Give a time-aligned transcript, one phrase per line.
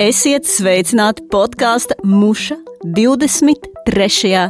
[0.00, 2.54] Esiet sveicināti podkāstu Muša
[2.96, 4.46] 23.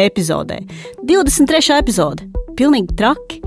[0.00, 0.56] epizodē.
[1.04, 1.74] 23.
[1.76, 2.24] epizode.
[2.56, 3.42] Pilnīgi traki.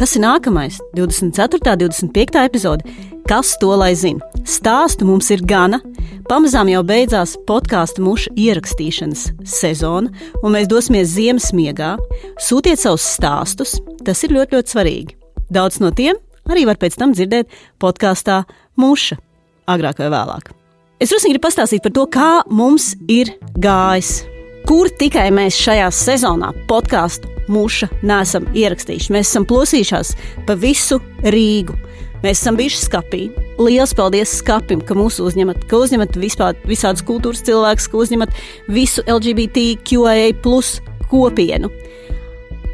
[0.00, 0.78] Kas ir nākamais?
[0.96, 1.60] 24.
[1.60, 2.40] un 25.
[2.48, 2.88] epizode.
[3.28, 4.24] Kas to lai zina?
[4.48, 5.82] Stāstu mums ir gana.
[6.24, 10.08] Pamazām jau beidzās podkāstu muša ierakstīšanas sezona,
[10.40, 11.98] un mēs dosimies ziemas miegā.
[12.40, 13.76] Sūtiet savus stāstus,
[14.08, 15.20] tas ir ļoti, ļoti svarīgi.
[15.52, 16.16] Daudz no tiem
[16.48, 18.46] arī var pēc tam dzirdēt podkāstā
[18.80, 19.20] Muša
[19.68, 20.54] agrāk vai vēlāk.
[21.04, 24.22] Es drusku gribu pastāstīt par to, kā mums ir gājis.
[24.64, 29.12] Kur tikai mēs šajā sezonā podkāstu mūša nesam ierakstījuši.
[29.12, 30.14] Mēs esam plosījušās
[30.48, 30.96] pa visu
[31.28, 31.76] Rīgu.
[32.22, 33.20] Mēs esam bijuši skapī.
[33.60, 38.40] Lielas paldies skapim, ka mūs uzņemat, ka uzņemat vispār visādus kultūras cilvēkus, ka uzņemat
[38.72, 40.78] visu LGBTQIA plus
[41.12, 41.68] kopienu.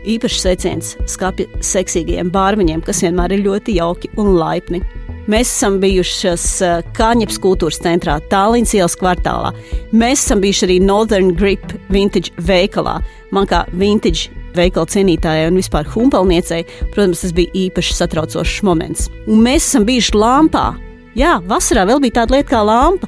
[0.06, 4.86] Īpašs sveiciens skapja seksīgajiem bārviņiem, kas vienmēr ir ļoti jauki un laipni.
[5.30, 9.52] Mēs esam bijušas eh, Kāņeps kultūras centrā, Tālīnas ielas kvartālā.
[9.94, 12.96] Mēs esam bijuši arī Northern Grip vintage veikalā.
[13.30, 19.06] Man kā vintage veikala cienītājai un vispār humpelniecei, protams, tas bija īpaši satraucošs moments.
[19.30, 20.66] Un mēs esam bijuši lampā.
[21.18, 23.06] Jā, vasarā vēl bija tāda lieta kā lampa.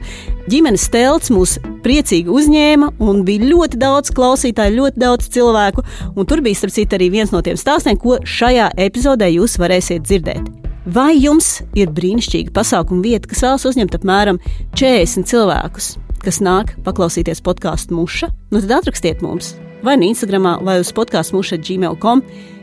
[0.51, 5.87] Ģimenes telts mūs priecīgi uzņēma, un bija ļoti daudz klausītāju, ļoti daudz cilvēku.
[6.23, 10.62] Tur bija, starp citu, arī viens no tiem stāstiem, ko šajā epizodē jūs varēsiet dzirdēt.
[10.83, 14.41] Vai jums ir brīnišķīga pasākuma vieta, kas vēlas uzņemt apmēram
[14.75, 15.93] 40 cilvēkus,
[16.25, 18.33] kas nāk paklausīties podkāstu muša?
[18.51, 22.23] Nu tad atrakstiet mums vai nu Instagram, vai uz podkāstu muša gmail.com.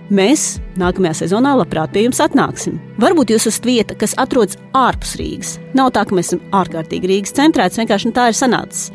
[0.10, 2.80] Mēs nākamajā sezonā labprāt pie jums atnāksim.
[3.00, 5.52] Varbūt jūs esat vieta, kas atrodas ārpus Rīgas.
[5.78, 8.90] Nav tā, ka mēs esam ārkārtīgi Rīgas centrēts, vienkārši tā ir sanācis.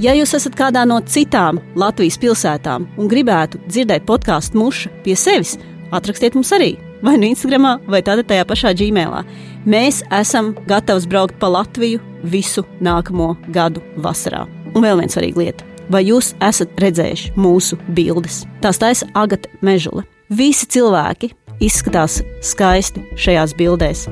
[0.00, 5.56] Ja jūs esat kādā no citām Latvijas pilsētām un gribētu dzirdēt podkāstu muša pie sevis,
[5.96, 9.24] atrakstiet mums arī vai nu Instagram, vai tādā tajā pašā Gmailā.
[9.68, 14.46] Mēs esam gatavi braukt pa Latviju visu nākamo gadu vasarā.
[14.74, 15.66] Un vēl viena svarīga lieta.
[15.90, 18.44] Vai jūs esat redzējuši mūsu bildes?
[18.62, 20.04] Tās taisa Agata Mežula.
[20.30, 24.04] Visi cilvēki izskatās skaisti šajās bildēs.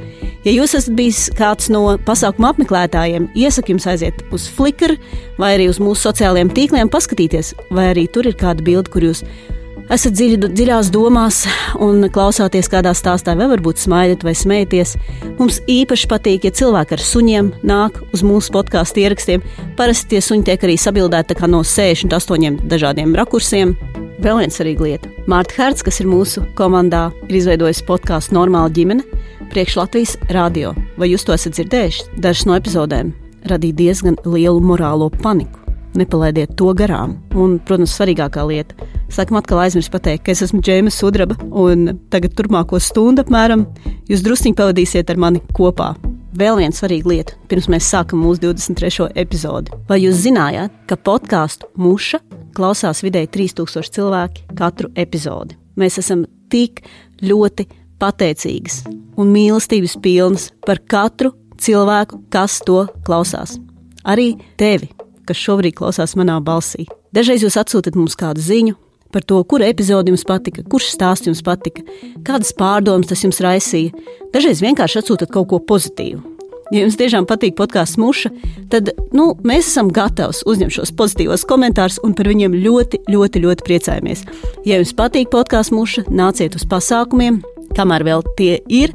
[0.45, 4.97] Ja jūs esat bijis kāds no pasākuma apmeklētājiem, iesaku jums aiziet uz Flickr
[5.39, 9.25] vai arī uz mūsu sociālajiem tīkliem, paskatīties, vai arī tur ir kāda bilde, kur jūs
[9.25, 9.58] esat
[9.89, 11.47] dziļi, dziļās domās
[11.81, 14.97] un klausāties kādā stāstā, vai varbūt smaidat vai smējaties.
[15.39, 19.45] Mums īpaši patīk, ja cilvēki ar suņiem nāk uz mūsu podkāstu ierakstiem.
[19.79, 23.77] Parasti tie suņi tiek arī sabildēti no 68 dažādiem rakursiem.
[24.19, 25.13] Vēl viena svarīga lieta.
[25.31, 29.07] Mārta Herts, kas ir mūsu komandā, ir izveidojusi podkāstu Normāla ģimene
[29.55, 30.75] priekš Latvijas radio.
[30.99, 32.11] Vai jūs to esat dzirdējuši?
[32.19, 33.15] Dažas no epizodēm
[33.49, 35.68] radīja diezgan lielu morālo paniku.
[35.97, 37.17] Nepalaidiet to garām.
[37.35, 42.35] Un, protams, svarīgākā lieta Sākam atkal aizmirst pateikt, ka es esmu Džēma Sudraba, un tagad
[42.37, 43.65] turpmāko stundu apmēram
[44.11, 45.95] jūs drusciņi pavadīsiet ar mani kopā.
[46.39, 49.09] Vēl viena svarīga lieta, pirms mēs sākam mūsu 23.
[49.17, 49.73] epizodi.
[49.89, 52.21] Vai jūs zinājāt, ka podkāstu muša
[52.59, 55.57] klausās vidēji 3000 cilvēki katru epizodi?
[55.81, 56.85] Mēs esam tik
[57.25, 57.65] ļoti
[57.99, 58.83] pateicīgas
[59.17, 63.57] un mīlestības pilnas par katru cilvēku, kas to klausās.
[64.05, 64.93] Arī tevi,
[65.29, 66.89] kas šobrīd klausās manā balsī.
[67.15, 68.77] Dažreiz jūs atsūtat mums kādu ziņu,
[69.13, 71.85] par to, kura epizode jums patika, kurš stāsts jums patika,
[72.27, 73.95] kādas pārdomas tas jums raisīja.
[74.35, 76.21] Dažreiz vienkārši atsūtat kaut ko pozitīvu.
[76.69, 78.29] Ja jums tiešām patīk podkāsts muša,
[78.69, 83.65] tad nu, mēs esam gatavi uzņemt šos pozitīvos komentārus un par viņiem ļoti, ļoti, ļoti
[83.65, 84.27] priecājamies.
[84.69, 87.41] Ja jums patīk podkāsts muša, nāciet uz pasākumiem,
[87.79, 88.93] kamēr vēl tie ir,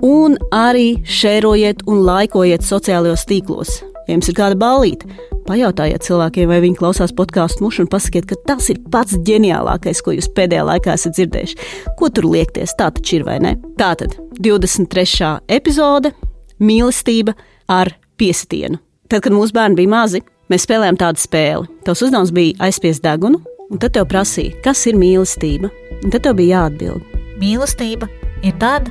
[0.00, 3.82] un arī šērojiet un laikojiet sociālajos tīklos.
[4.08, 5.04] Ja jums ir kāda balīta,
[5.46, 10.14] pajautājiet cilvēkiem, vai viņi klausās podkāstu mušu, un pasakiet, ka tas ir pats ģeniālākais, ko
[10.16, 11.58] jūs pēdējā laikā esat dzirdējuši.
[11.98, 12.74] Ko tur liekties?
[12.78, 13.56] Tā taču ir vai ne?
[13.80, 15.40] Tā tad 23.
[15.48, 16.12] epizode-
[16.68, 17.34] mīlestība
[17.68, 18.78] ar piesitienu.
[19.08, 21.68] Tad, kad mūsu bērni bija mazi, mēs spēlējām tādu spēli.
[21.84, 23.40] Tavs uzdevums bija aizspiest degunu,
[23.70, 25.70] un tad tev prasīja, kas ir mīlestība.
[26.04, 27.02] Un tad tev bija jāatbild.
[27.40, 28.08] Mīlestība
[28.42, 28.90] ir tad,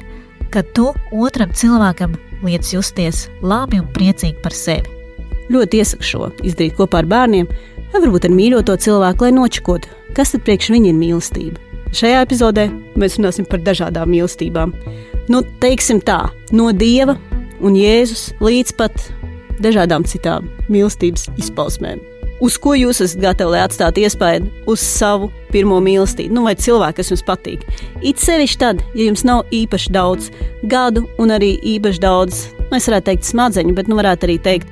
[0.52, 4.99] kad tu otram cilvēkam liec justies labi un priecīgi par sevi.
[5.50, 7.50] Ļoti iesaku šo izdarīt kopā ar bērniem,
[7.94, 11.70] vai varbūt ar mīļoto cilvēku, lai nočakotu, kas tad priekš viņa ir mīlestība.
[11.96, 12.68] Šajā epizodē
[13.02, 14.76] mēs runāsim par dažādām mīlestībām.
[15.30, 17.18] Nu, teiksim tā, no dieva
[17.66, 19.10] un Jēzus līdz pat
[19.64, 22.02] dažādām citām mīlestības izpausmēm.
[22.40, 27.02] Uz ko jūs esat gatavi, lai atstātu iespēju uz savu pirmo mīlestību, nu, vai cilvēku,
[27.02, 27.66] kas jums patīk?
[28.00, 30.30] It sevišķi tad, ja jums nav īpaši daudz
[30.72, 34.72] gadu un arī īpaši daudz, nu, varētu teikt, smadzeņu, bet nu varētu arī teikt,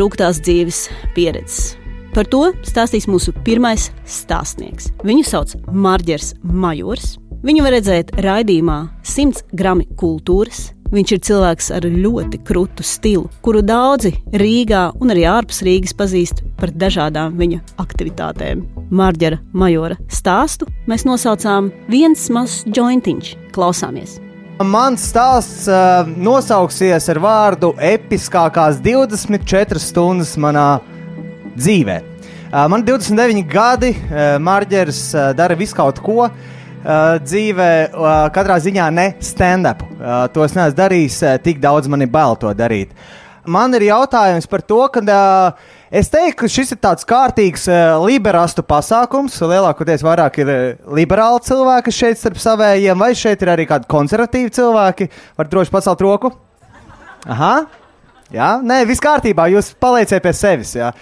[0.00, 0.86] rūktās dzīves
[1.16, 1.76] pieredzes.
[2.12, 4.90] Par to stāstīs mūsu pirmais stāstnieks.
[5.06, 7.16] Viņu sauc Marģers Majors.
[7.42, 8.78] Viņu var redzēt raidījumā
[9.08, 10.70] 100 grami kultūras.
[10.92, 16.42] viņš ir cilvēks ar ļoti krūtu stilu, kuru daudzi Rīgā un arī ārpus Rīgas pazīst
[16.60, 18.66] par dažādām viņa aktivitātēm.
[18.90, 23.32] Mārģera Majora stāstu mēs nosaucām viens mazs jointiņš.
[23.56, 24.20] Klausāmies!
[24.60, 30.76] Mans stāsts uh, nosauksies ar vārdu episkākās 24 stundas manā
[31.56, 31.96] dzīvē.
[32.52, 36.28] Uh, man ir 29 gadi, uh, Marģers uh, dara visu kaut ko.
[36.28, 39.86] Uh, dzīvē uh, katrā ziņā ne stand-up.
[39.88, 42.92] Uh, to es neesmu darījis, uh, tik daudz man ir bail to darīt.
[43.48, 47.98] Man ir jautājums par to, ka uh, Es teiktu, ka šis ir tāds kārtīgs uh,
[48.00, 49.34] liberāstu pasākums.
[49.44, 50.62] Lielākoties vairāk ir uh,
[50.96, 55.10] liberāli cilvēki šeit starp savējiem, vai šeit ir arī kādi konservatīvi cilvēki.
[55.36, 56.30] Var droši pacelt roku.
[57.28, 57.52] Aha.
[58.32, 59.50] Jā, nē, viss kārtībā.
[59.52, 60.72] Jūs palieciet pie sevis.
[60.80, 60.94] Jā.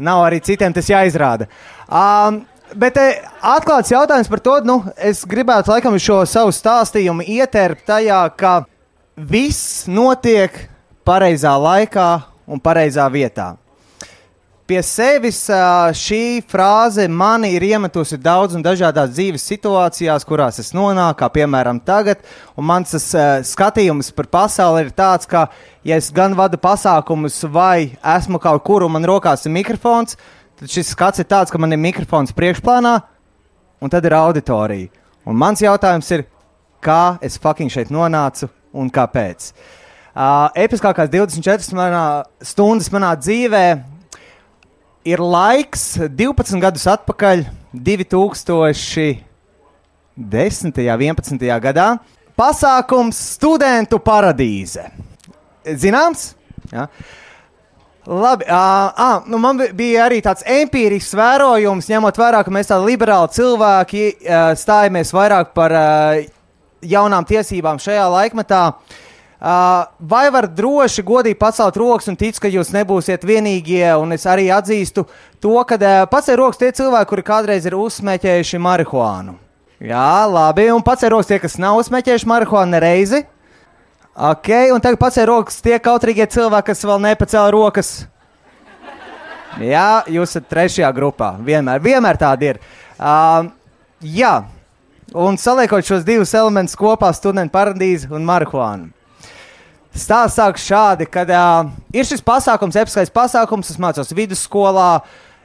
[0.00, 1.50] Nav arī citiem tas jāizrāda.
[1.88, 3.04] Um, Bet e,
[3.48, 8.58] atklāts jautājums par to, nu, es gribētu laikam šo savu stāstījumu ietērpt tajā, ka
[9.16, 10.66] viss notiek
[11.08, 12.10] pareizā laikā
[12.44, 13.54] un pareizā vietā
[14.68, 15.46] pie sevis
[15.96, 21.80] šī frāze mani ir iemetusi daudz un dažādās dzīves situācijās, kurās es nonāku, kā piemēram
[21.80, 22.20] tagad.
[22.58, 23.06] Un mans tas,
[23.48, 25.46] skatījums par pasauli ir tāds, ka,
[25.88, 30.20] ja es gan vadu pasākumus, vai esmu kaut kur un man rokās ir mikrofons,
[30.60, 32.94] tad šis skats ir tāds, ka man ir mikrofons priekšplānā,
[33.80, 34.92] un tad ir auditorija.
[35.28, 36.28] Un mans jautājums ir,
[36.84, 39.52] kā es fucking šeit nonācu un kāpēc?
[40.18, 42.08] Uh, episkākās 24 manā,
[42.42, 43.97] stundas manā dzīvēm
[45.08, 49.24] ir laiks 12 gadus atpakaļ, 2010.
[50.18, 51.60] un 11.
[51.64, 51.88] gadā.
[52.38, 54.84] Pasākums Studentu paradīze.
[55.66, 56.34] Zināms?
[56.70, 56.86] Ja?
[58.08, 58.54] Labi, uh,
[58.94, 64.04] uh, nu man bija arī tāds empirisks vērojums, ņemot vērā, ka mēs tādi liberāli cilvēki
[64.56, 65.70] stājamies vairāk par
[66.80, 68.62] jaunām tiesībām šajā laikmetā.
[68.70, 69.07] Uh,
[69.38, 73.86] vai var droši, godīgi pacelt rokas un tic, ka jūs nebūsiet vienīgie?
[74.00, 75.04] Un es arī atzīstu
[75.38, 79.36] to, ka uh, pacēl rokas tie cilvēki, kuri kādreiz ir uzsmēķējuši marihuānu.
[79.78, 83.22] Jā, labi, un pacēl rokas tie, kas nav uzsmēķējuši marihuānu nereizi.
[84.18, 87.92] Ok, un tagad pacēl rokas tie kautrīgie cilvēki, kas vēl nepacēla rokas.
[89.62, 91.36] Jā, jūs esat trešajā grupā.
[91.46, 92.58] Vienmēr, vienmēr tāda ir.
[92.98, 93.46] Uh,
[94.02, 94.34] jā,
[95.14, 98.90] un saliekot šos divus elementus kopā, studentu paradīzi un marihuānu.
[99.96, 105.00] Stāsts sākas šādi, kad uh, ir šis pasākums, episkais pasākums, es mācos vidusskolā,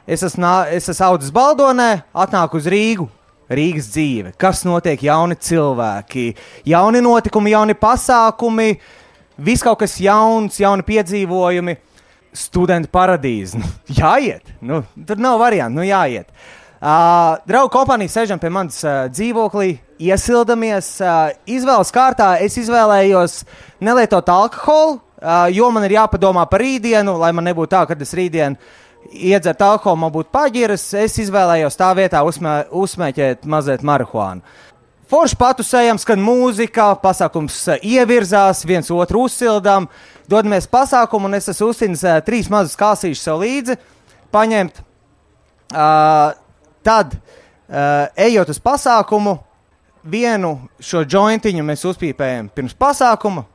[0.05, 3.07] es esmu, es esmu audzis Baldonē, atnāku uz Rīgu.
[3.53, 6.29] Rīgas dzīve, kas notiek, jauni cilvēki,
[6.71, 8.69] jauni notikumi, jauni pasākumi,
[9.43, 11.75] viss kaut kas jauns, jauni piedzīvojumi,
[12.33, 13.59] studentu paradīze.
[13.59, 13.69] Nu,
[13.99, 16.31] jāiet, nu, tur nav variantu, nu jāiet.
[16.31, 16.62] Uh,
[17.47, 20.89] draugu kompānija sēžam pie manas uh, dzīvoklī, iesildamies.
[20.99, 23.37] Uh, izvēles kārtā es izvēlējos
[23.79, 28.11] nelietot alkoholu, uh, jo man ir jāpadomā par rītdienu, lai man nebūtu tā, ka es
[28.19, 28.59] rītdienu
[29.15, 30.89] iedzert alkoholu, man būtu paģiras.
[31.05, 34.43] Es izvēlējos tā vietā uzmē, uzsmēķēt mazliet marihuānu.
[35.07, 39.87] Forši patusējam, skan mūzika, pasākums ievirzās, viens otru uzsildām,
[40.27, 43.79] dodamies pasākumu, un es esmu uzsācis uh, trīs mazus kāsīšus sev līdzi,
[44.35, 44.89] paņemt.
[45.71, 46.42] Uh,
[46.83, 49.37] Tad, uh, ejot uz pasākumu,
[50.03, 53.45] vienu šo jointiņu mēs uzpīpējam pirms pasākuma,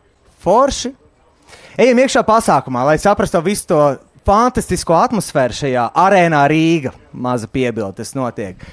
[0.44, 0.94] forši.
[1.78, 3.80] Ejam iekšā pasākumā, lai saprastu visu to
[4.26, 6.94] fantastisko atmosfēru šajā arēnā Rīga.
[7.12, 8.64] Maza piebilde, tas notiek.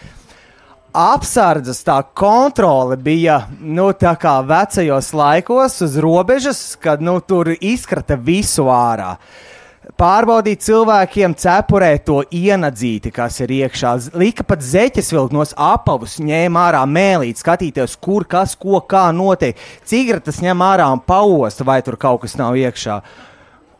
[0.95, 8.15] Apsardzes tā kontrole bija nu, tā kā vecajos laikos uz robežas, kad nu, tur izkrata
[8.15, 9.17] visu ārā.
[9.19, 9.54] Uh,
[9.99, 13.93] pārbaudīt cilvēkiem, cepurē to ienadzīti, kas ir iekšā.
[14.17, 19.59] Lika pat zeķes vilkt no apavus, ņēma ārā mēlīt, skatīties, kur kas, ko, kā notiek.
[19.87, 22.99] Cigaretes ņem ārā un pausta, vai tur kaut kas nav iekšā.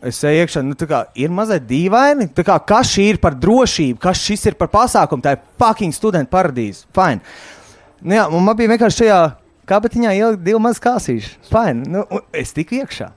[0.06, 2.30] Es eju iekšā, nu, tā kā ir mazliet dīvaini.
[2.46, 5.24] Kā, kas šī ir par drošību, kas šis ir par pasākumu?
[5.26, 6.86] Tā ir fucking studenta paradīze.
[6.94, 7.26] Fine.
[8.06, 9.20] Nu, jā, man bija vienkārši šajā
[9.66, 11.40] kabatiņā ielikt divu mazu kāsīšu.
[11.50, 11.88] Fine.
[11.90, 12.06] Nu,
[12.38, 13.10] es tiku iekšā.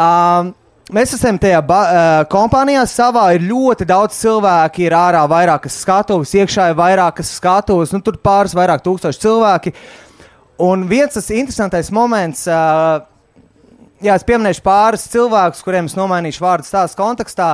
[0.00, 0.52] Um,
[0.90, 3.28] Mēs esam tajā ba, uh, kompānijā savā.
[3.36, 8.56] Ir ļoti daudz cilvēku, ir ārā vairākas skatuves, iekšā ir vairākas skatuves, nu, tur pāris
[8.58, 9.72] vairāk tūkstoši cilvēki.
[10.66, 13.04] Un viens tas interesantais moments, uh,
[14.02, 17.52] jā, es pieminēšu pāris cilvēkus, kuriem es nomainīšu vārdu stāstu kontekstā.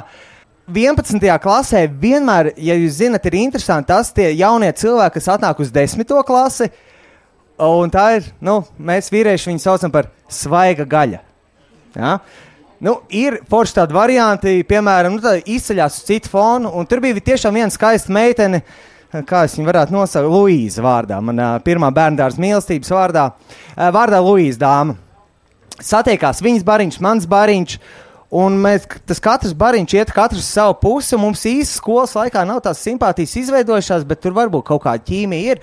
[0.73, 1.21] 11.
[1.45, 6.09] klasē vienmēr, ja jūs zinat, ir interesanti tas, tie jaunie cilvēki, kas atnāk uz 10.
[6.27, 6.73] klasi.
[7.69, 11.21] Un tā ir, nu, mēs vīrieši viņu saucam par svaiga gaļa.
[11.97, 12.17] Ja?
[12.85, 17.73] Nu, ir forši tādi varianti, piemēram, nu, izceļās uz citu fonu, tur bija tiešām viena
[17.73, 18.61] skaista meitene,
[19.25, 21.23] kā es viņu varētu nosaukt, Luīza vārdā.
[21.25, 23.31] Manā pirmā bērnu dārza mīlestības vārdā,
[23.97, 24.99] vārdā Luīza dāma.
[25.81, 27.79] satiekās viņas bariņš, mans bariņš.
[28.37, 32.43] Un mēs, tas katrs bariņš iet katrs uz savu pusi, un mums īstenībā skolas laikā
[32.45, 35.63] nav tās simpātijas izveidojušās, bet tur varbūt kaut kāda ķīmija ir.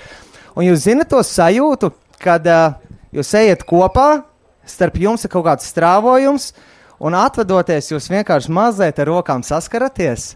[0.55, 1.91] Un jūs zinat to sajūtu,
[2.23, 2.77] kad uh,
[3.11, 4.23] jūs ejat kopā,
[4.65, 6.53] starp jums ir kaut kāds strāvojums,
[7.03, 10.33] un atvadoties, jūs vienkārši mazliet ar rokām saskaraties.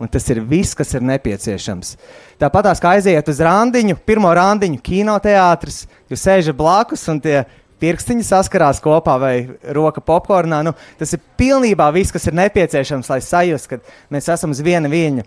[0.00, 1.96] Un tas ir viss, kas ir nepieciešams.
[2.40, 7.42] Tāpat kā aiziet uz randiņu, pirmo randiņu, kinoteātris, jūs sēžat blakus un tie
[7.80, 9.34] pirkstiņi saskarās kopā vai
[9.76, 10.62] roka popkornā.
[10.64, 14.88] Nu, tas ir pilnībā viss, kas ir nepieciešams, lai sajustu, ka mēs esam uz viena
[14.88, 15.26] viļņa.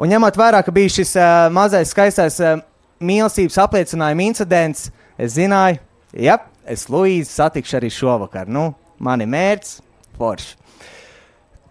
[0.00, 2.60] Un ņemot vērā, ka bija šis uh, mazais skaistais uh,
[3.00, 5.80] mīlestības apliecinājuma incidents, es zināju,
[6.20, 6.36] ja
[6.68, 8.48] es Luīzu satikšu arī šovakar.
[8.48, 8.70] Nu,
[9.02, 9.80] mani mērķis,
[10.22, 10.54] forši.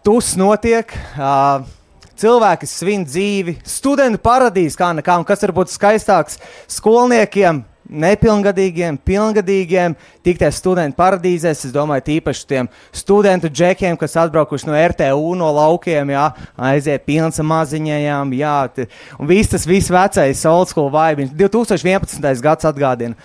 [0.03, 0.91] Tus notiek.
[1.15, 1.67] Uh,
[2.21, 6.37] cilvēki svin dzīvi, studentu paradīze, kā nekā, un kas var būt skaistāks
[6.69, 11.65] skolniekiem, nepilngadīgiem, pilngadīgiem, tikties studentu paradīzēs.
[11.67, 16.27] Es domāju, tīpaši tiem studentu džekiem, kas atbraukuši no RTU, no laukiem, jā,
[16.71, 18.55] aiziet pilns maziņajām, jā,
[19.17, 21.31] un viss tas viss vecais old school vibe.
[21.35, 22.31] 2011.
[22.43, 23.17] gads atgādina.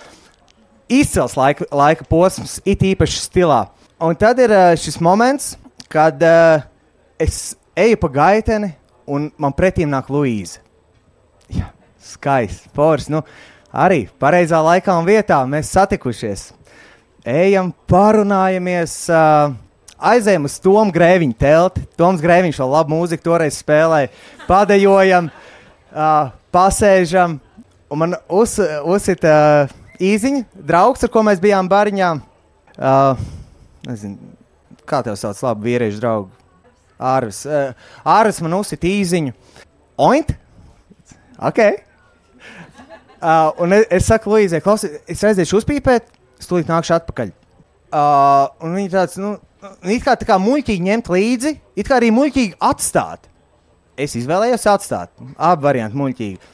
[0.87, 3.67] Izcils laika, laika posms, it īpaši stilā.
[3.97, 5.55] Un tad ir uh, šis moments,
[5.89, 6.61] kad uh,
[7.17, 8.75] es eju pa gaiteni,
[9.09, 10.61] un man pretī nāk Luīza.
[11.49, 11.71] Jā,
[12.05, 13.15] skaisti, forši.
[13.15, 13.23] Nu,
[13.73, 16.51] arī pareizā laikā un vietā mēs satikušies.
[17.25, 18.99] Ejam, parunājamies.
[19.09, 19.57] Uh,
[19.97, 21.87] Aizejam uz Tomu Grēviņu telti.
[21.97, 24.13] Toms Grēviņš vēl labu mūziku toreiz spēlēja.
[24.45, 27.39] Padejojam, uh, pasēžam.
[27.89, 32.13] Un man uz, uzsita uh, īziņa, draugs, ar ko mēs bijām bariņā.
[32.77, 33.25] Uh,
[33.87, 34.35] nezinu,
[34.89, 36.31] kā tev sauc, labi, vīriešu draugu.
[36.97, 37.43] Ārvis.
[37.49, 37.73] Uh,
[38.09, 39.35] Ārvis man uzsita īziņu.
[40.07, 40.33] Oint?
[41.37, 41.61] Ok.
[43.21, 46.09] Uh, un es, es saku, Luīzai, klausies, es aiziešu uzpīpēt,
[46.43, 47.33] stulīt nākšu atpakaļ.
[47.87, 49.37] Uh, un viņi tāds, nu,
[49.87, 53.29] it kā tā kā muļķīgi ņemt līdzi, it kā arī muļķīgi atstāt.
[53.97, 55.13] Es izvēlējos atstāt.
[55.37, 56.53] Abi varianti muļķīgi.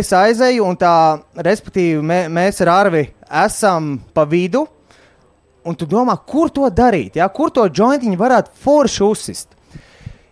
[0.00, 0.94] Es aizēju, un tā,
[1.34, 3.02] respektīvi, mē, mēs ar Arvi
[3.42, 4.62] esam pa vidu,
[5.64, 7.28] un tu domā, kur to darīt, ja?
[7.28, 9.56] kur to jointiņu varētu forši uzsist.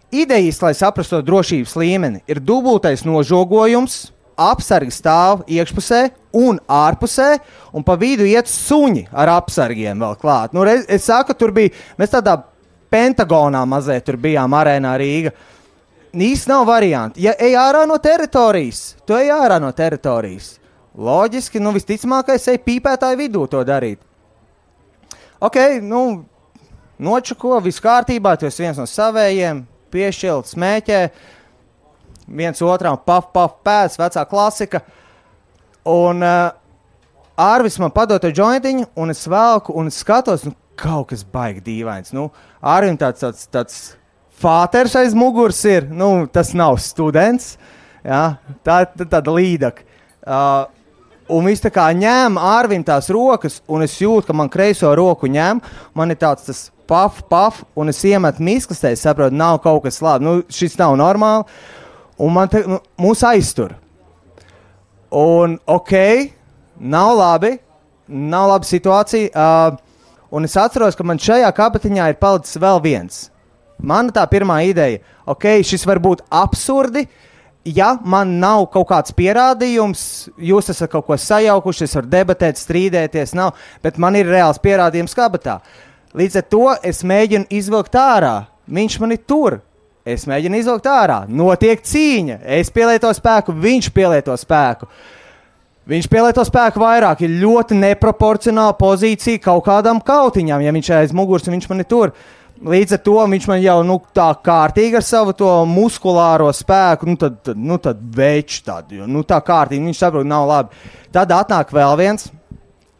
[0.08, 4.06] Idejas, lai saprastu to drošības līmeni, ir dubultais nožogojums,
[4.38, 6.00] apsargi stāv iekšpusē
[6.38, 7.34] un ārpusē,
[7.74, 10.54] un pa vidu iet suņi ar apsargiem vēl klāt.
[10.56, 12.38] Nu, reiz, es saku, tur bija, mēs tādā
[12.92, 15.34] pentagonā mazliet tur bijām arēnā Rīgā.
[16.18, 17.20] Īsti nav varianti.
[17.26, 20.54] Ja ej ārā no teritorijas, tu ej ārā no teritorijas.
[20.98, 24.00] Loģiski, nu visticamākais, ej pīpētāju vidū to darīt.
[25.38, 25.54] Ok,
[25.86, 26.24] nu,
[26.98, 29.60] nočuko, viss kārtībā, tu esi viens no savējiem,
[29.94, 31.02] piešķilt smēķē,
[32.40, 34.80] viens otram paf, paf, pēc, vecā klasika.
[35.88, 36.48] Un uh,
[37.38, 41.62] Ārvis man padod to jointiņu, un es velku, un es skatos, nu, kaut kas baigi
[41.68, 42.10] dīvains.
[42.16, 43.78] Nu, Ārvim tāds, tāds, tāds
[44.42, 47.54] fāters aiz muguras ir, nu, tas nav students,
[48.02, 48.24] jā,
[48.66, 49.86] tā tā, tāda līdaka.
[50.26, 50.66] Uh,
[51.28, 55.28] Un viņš tā kā ņēma ārvim tās rokas, un es jūtu, ka man kreiso roku
[55.28, 55.60] ņem.
[55.96, 60.24] Man ir tāds tas paf, paf, un es iemetu miskastē, saprotu, nav kaut kas labi.
[60.24, 61.44] Nu, šis nav normāli.
[62.18, 63.76] Un man te, nu, mūs aiztur.
[65.12, 65.94] Un ok,
[66.80, 67.54] nav labi,
[68.08, 69.28] nav laba situācija.
[69.28, 69.76] Uh,
[70.32, 73.26] un es atceros, ka man šajā kabatiņā ir palicis vēl viens.
[73.78, 77.27] Mana tā pirmā ideja, ok, šis var būt absurdi, uh,
[77.76, 80.02] ja man nav kaut kāds pierādījums,
[80.38, 85.16] jūs esat kaut ko sajaukuši, es varu debatēt, strīdēties, nav, bet man ir reāls pierādījums
[85.16, 85.58] kabatā.
[86.18, 88.48] Līdz ar to es mēģinu izvilkt ārā.
[88.68, 89.60] Viņš man ir tur.
[90.08, 91.22] Es mēģinu izvilkt ārā.
[91.28, 92.40] Notiek cīņa.
[92.58, 94.88] Es pielieto spēku, viņš pielieto spēku.
[95.88, 101.48] Viņš pielieto spēku vairāk, ir ļoti neproporcionāla pozīcija kaut kādam kautiņam, ja viņš aiz muguras
[101.48, 102.12] un viņš man ir tur.
[102.12, 107.18] Uh, Līdz ar to viņš man jau nu, tā kārtīgi ar savu muskulāro spēku, nu
[107.20, 110.80] tad, tad, nu, tad veids tādu, nu tā kārtīgi, viņš saprot, nav labi.
[111.14, 112.26] Tad atnāk vēl viens.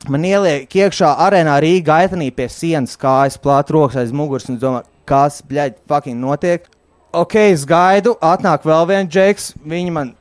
[0.09, 4.63] Man ieliek iekšā arēnā Rīgā gaitenī pie sienas, kājas plāt rokas aiz muguras, un es
[4.63, 6.69] domāju, kas, bļaļ, fucking notiek.
[7.19, 10.13] Ok, es gaidu, atnāk vēl viens džeks, viņi man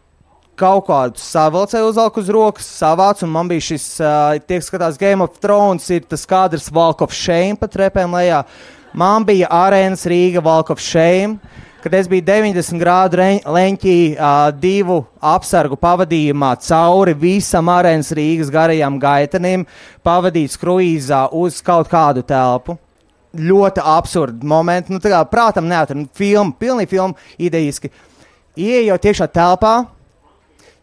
[0.57, 5.21] kaut kādu savilcēju uzvalku uz rokas, savāc, un man bija šis, uh, tiek skatās Game
[5.21, 8.41] of Thrones, ir tas kadrs Walk of Shame pa trepēm lejā.
[8.41, 11.41] Uh, Man bija arēnas Rīga Walk of Shame,
[11.83, 18.97] kad es biju 90 grādu leņķī uh, divu apsargu pavadījumā cauri visam arēnas Rīgas garajam
[18.99, 19.65] gaitanim,
[20.05, 22.77] pavadīts kruīzā uz kaut kādu telpu.
[23.37, 24.93] Ļoti absurdi momenti.
[24.95, 27.91] Nu, kā, prātam, neatrunāt filmu, pilnīgi filmu, idejiski.
[28.57, 29.73] Iejot iekšā telpā,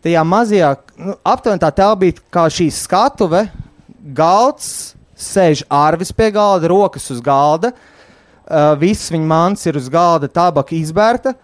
[0.05, 3.47] tajā mazajā, nu, aptuveni tā telpa bija kā šī skatuve,
[4.15, 4.95] galds,
[5.25, 10.77] sēž ārvis pie galda, rokas uz galda, uh, viss viņa mans ir uz galda, tabaka
[10.77, 11.35] izbērta.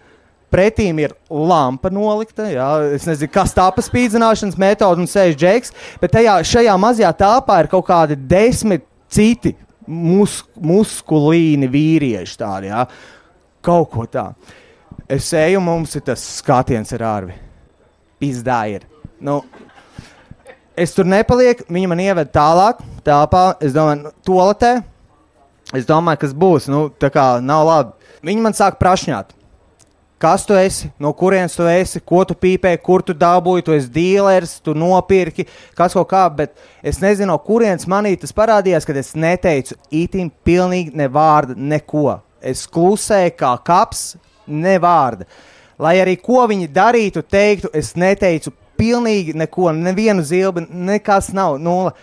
[0.51, 2.49] Pretīm ir lampa nolikta.
[2.51, 2.67] Jā.
[2.91, 5.71] Es nezinu, kas tā pa spīdzināšanas metode un sēž džeks,
[6.01, 9.53] bet tajā, šajā mazajā telpā ir kaut kādi desmit citi
[9.87, 12.35] mus, muskulīni vīrieši.
[12.41, 12.83] Tādi, jā.
[13.63, 14.57] kaut ko tādu.
[15.11, 17.33] Es eju, mums ir tas skatiens ar ārvi.
[18.21, 18.85] Pizdā ir.
[19.23, 19.41] Nu,
[20.81, 23.45] es tur nepalieku, viņa man ieveda tālāk, telpā.
[23.63, 24.71] Es domāju, nu, toaletē.
[25.77, 26.67] Es domāju, kas būs.
[26.71, 28.09] Nu, tā kā nav labi.
[28.25, 29.37] Viņi man sāk prašņāt.
[30.21, 33.89] Kas tu esi, no kurienes tu esi, ko tu pīpē, kur tu dabūji, tu esi
[33.89, 36.53] dealers, tu nopirki, kas kaut kā, bet
[36.85, 42.19] es nezinu, no kurienes manī tas parādījās, kad es neteicu itim pilnīgi ne vārdu, neko.
[42.37, 44.03] Es klusēju kā kaps,
[44.45, 45.25] ne vārda.
[45.81, 51.59] Lai arī ko viņi darītu, teiktu, es neteicu pilnīgi neko, nevienu zilbi, nekas nav.
[51.61, 51.93] Nula.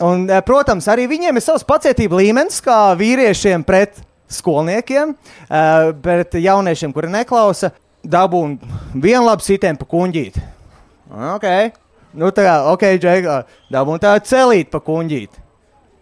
[0.00, 3.98] Un, eh, protams, arī viņiem ir savs pacietība līmenis, kā vīriešiem pret
[4.30, 5.14] skolniekiem,
[6.02, 7.72] bet jauniešiem, kuri neklausa,
[8.06, 10.42] dabūna vienu labu sitienu pa kuģīti.
[11.36, 11.72] Okay.
[12.14, 13.36] Nu, tā kā, ok, Džeka,
[13.72, 15.42] dabūna tādu celīt pa kuģīti.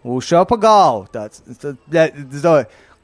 [0.09, 1.07] Uzšāva pa galvu.
[1.13, 2.05] Tāds, tā, tā,
[2.39, 2.53] tā,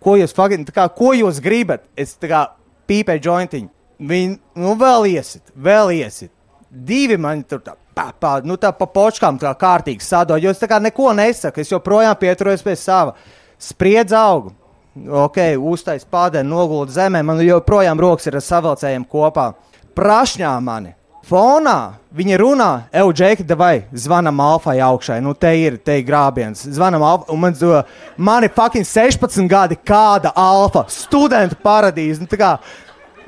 [0.02, 1.84] ko jūs, fucking, kā, ko jūs gribat?
[1.98, 2.46] Es tā kā
[2.90, 3.70] pīpēju jointiņu.
[4.06, 6.32] Viņi, nu, vēl iesit, vēl iesit.
[6.70, 10.60] Divi man tur tā, pa, pa, nu, tā pa počkām tā kārtīgi sadod, jo es
[10.60, 13.16] tā kā neko nesaku, es joprojām pieturos pie sava.
[13.62, 14.52] Spriedz augu,
[14.96, 15.40] ok,
[15.72, 19.54] uztais pādēnu, nogulda zemē, man joprojām rokas ir ar savilcējiem kopā.
[19.96, 20.96] Prašņā mani.
[21.26, 22.70] Fonā viņa runā,
[23.02, 25.18] Eudžēka, vai zvanam Alfai augšai.
[25.26, 26.68] Nu, te ir, te ir grābiens.
[26.76, 27.82] Zvanam Alfai, un man zvanīja,
[28.18, 32.22] man ir fucking 16 gadi, kāda Alfa, studentu paradīze.
[32.22, 32.30] Nu,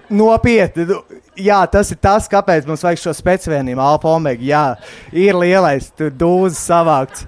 [0.10, 0.86] nopietni.
[0.90, 1.02] Nu,
[1.40, 4.44] jā, tas ir tas, kāpēc mums vajag šo specifiku, Alfa Omega.
[4.44, 4.64] Jā,
[5.12, 7.28] ir lielais, dūzis savākts.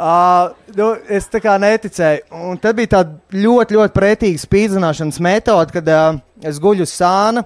[0.00, 2.22] Uh, nu, es tā kā neticēju.
[2.48, 7.44] Un tad bija tāda ļoti, ļoti pretīga spīdzināšanas metode, kad uh, es guļu uz sāna.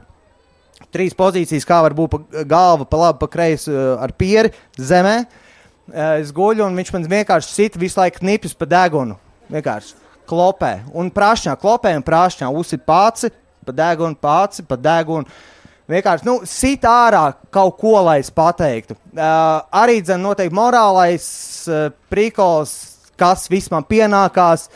[0.94, 5.16] Trīs pozīcijas, kā var būt pa galva, pa labi, pa kreisi uh, ar pieri zemē.
[5.24, 9.18] Uh, es guļu, un viņš man vienkārši sit visu laiku knipjas pa degunu.
[9.50, 9.98] Vienkārši
[10.30, 10.76] klopē.
[10.94, 13.32] Un prāšņā, klopē un prāšņā uzsit pāci,
[13.66, 15.28] pa degunu, pāci, pa degunu.
[15.90, 18.96] Vienkārši nu, sit ārā kaut ko, lai es pateiktu.
[19.12, 21.26] Uh, arī dzen, noteikti morālais
[21.68, 22.72] uh, prikols,
[23.20, 24.70] kas vismaz pienākās.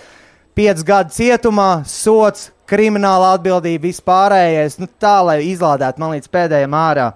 [0.59, 4.77] Pieci gadi cietumā, sots, krimināla atbildība, vispārējais.
[4.83, 7.13] Nu, tā, lai izlādētu man līdz pēdējiem ārā.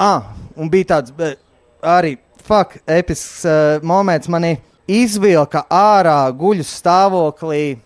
[0.00, 1.32] Ah, un bija tāds uh,
[1.80, 4.28] arī fuck, episks uh, moments.
[4.28, 4.58] Mani
[4.90, 7.78] izvilka ārā guļu stāvoklī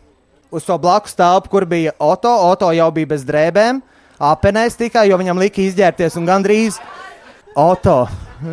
[0.55, 2.31] uz to blakus telpu, kur bija Oto.
[2.51, 3.83] Oto jau bija bez drēbēm
[4.23, 6.79] apenēs tikai, jo viņam lika izģērbties un gandrīz
[7.59, 8.05] auto.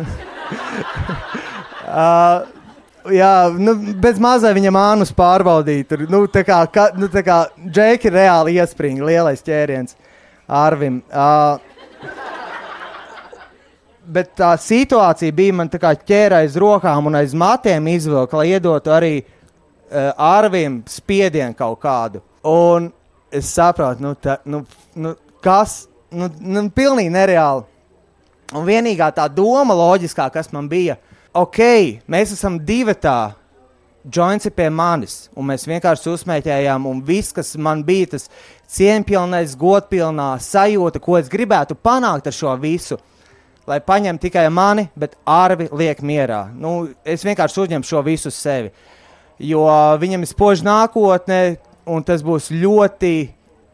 [1.86, 2.42] uh,
[3.14, 5.88] jā, nu, bez mazā viņa mānus pārbaudīt.
[5.90, 9.96] Tur, nu, tā kā, ka, nu, tā kā Džeki reāli iespringa, lielais ķēriens
[10.50, 11.00] Arvim.
[11.08, 11.58] Uh,
[14.12, 18.50] bet tā situācija bija man tā kā ķēra aiz rokām un aiz matiem izvilka, lai
[18.56, 19.41] iedotu arī uh,
[20.16, 22.22] Arvim spiedienu kaut kādu.
[22.48, 22.90] Un
[23.32, 24.62] es saprotu, nu, tā, nu,
[24.94, 27.68] nu, kas nu, nu, pilnīgi nereāli.
[28.52, 30.98] Un vienīgā tā doma, loģiskā, kas man bija,
[31.32, 31.62] ok,
[32.12, 33.32] mēs esam divi tā,
[34.04, 38.28] joints ir pie manis, un mēs vienkārši uzmēķējām, un viss, kas man bija tas
[38.72, 42.98] cieņpilnais, godpilnā sajūta, ko es gribētu panākt ar šo visu,
[43.68, 46.44] lai paņemtu tikai mani, bet Arvi liek mierā.
[46.52, 48.72] Nu, es vienkārši uzņemu šo visu uz sevi,
[49.38, 49.64] jo
[50.02, 53.14] viņam ir spoža nākotne, un tas būs ļoti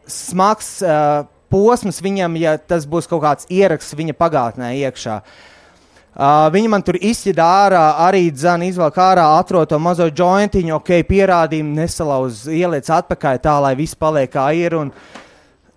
[0.09, 0.77] smags.
[0.85, 5.19] Uh, posms viņam, ja tas būs kaut kāds ieraksts viņa pagātnē iekšā.
[6.19, 10.91] Uh, viņi man tur izsida ārā, arī dzēna izvelk ārā, atrod to mazo jointiņu, ok,
[11.07, 14.75] pierādījumu, nesalauz, ieliec atpakaļ tā, lai viss paliek kā ir.
[14.77, 14.91] Un,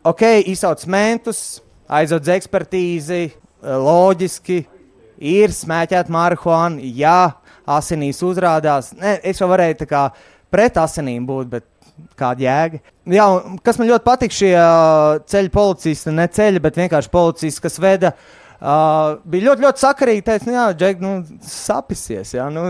[0.09, 3.23] ok, izsauc mentus, aizved ekspertīzi,
[3.63, 4.65] loģiski,
[5.23, 8.93] ir smēķēt marihuānu, jā, asinīs uzrādās.
[8.99, 10.07] Ne, es jau varēju tā kā
[10.53, 11.69] pret asinīm būt, bet
[12.19, 12.81] kāda jēga.
[13.13, 13.27] Jā,
[13.65, 18.13] kas man ļoti patīk, šie uh, ceļu policisti, ne ceļi, bet vienkārši policisti, kas veda.
[18.63, 20.23] Uh, bija ļoti, ļoti sakarīgi.
[20.27, 21.13] Teica, nu, jā, Džek, nu,
[21.47, 22.37] sapisies.
[22.37, 22.69] Jā, nu,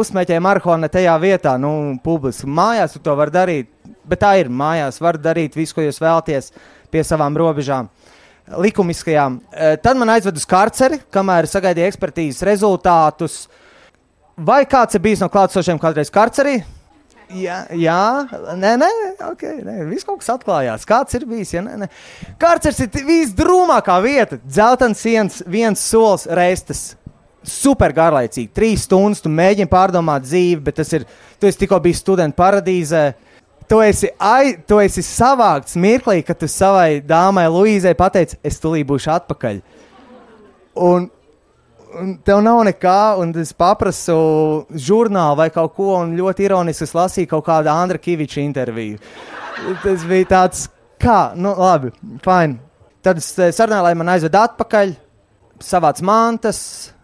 [0.00, 1.72] uzsmēķēja marihuānu tajā vietā, nu,
[2.04, 2.48] publiski.
[2.48, 3.68] Mājās to var darīt,
[4.08, 4.48] bet tā ir.
[4.48, 6.52] Mājās var darīt visu, ko jūs vēlaties
[6.92, 7.90] pie savām robežām.
[8.62, 9.36] Likumiskajām.
[9.52, 13.44] Uh, tad man aizved uz karceri, kamēr sagaidīja ekspertīzes rezultātus.
[14.36, 16.62] Vai kāds ir bijis no klātsošiem kādreiz karcerī?
[17.32, 18.28] Jā, jā,
[18.60, 18.88] nē, nē,
[19.30, 20.82] okay, nē, viss kaut kas atklājās.
[20.88, 21.54] Kāds ir bijis?
[21.54, 21.62] Ja?
[21.64, 21.88] Nē, nē.
[22.40, 24.36] Karcers ir visdrūmākā vieta.
[24.52, 26.90] Zeltains sienas, viens solis, reistas.
[27.42, 28.52] super garlaicīgi.
[28.54, 31.06] Trīs stundas tu mēģini pārdomāt dzīvi, bet tas ir.
[31.40, 33.14] Tu esi tikko bijis students paradīzē.
[33.68, 38.86] Tu esi, ai, tu esi savākts mirklī, kad tu savai dāmai Luīzai pateici, es tulīt
[38.86, 39.62] būšu atpakaļ.
[40.82, 41.08] Un
[42.26, 44.16] tev nav nekā, un es paprasu
[44.72, 49.00] žurnālu vai kaut ko, un ļoti ironiski es lasīju kaut kādu Andra Kaviča interviju.
[49.82, 50.66] Tas bija tāds,
[51.02, 51.92] kā, nu, labi,
[52.24, 52.58] fine.
[53.02, 54.94] Tad es sarunāju, lai man aizved atpakaļ,
[55.62, 56.60] savāc mantas,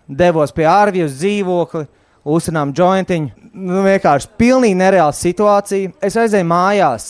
[0.09, 1.87] devos pie ārvijas dzīvokli,
[2.29, 3.49] uzsinām jointiņu.
[3.59, 5.97] Nu, vienkārši pilnīgi nereāla situācija.
[6.05, 7.09] Es aizēju mājās.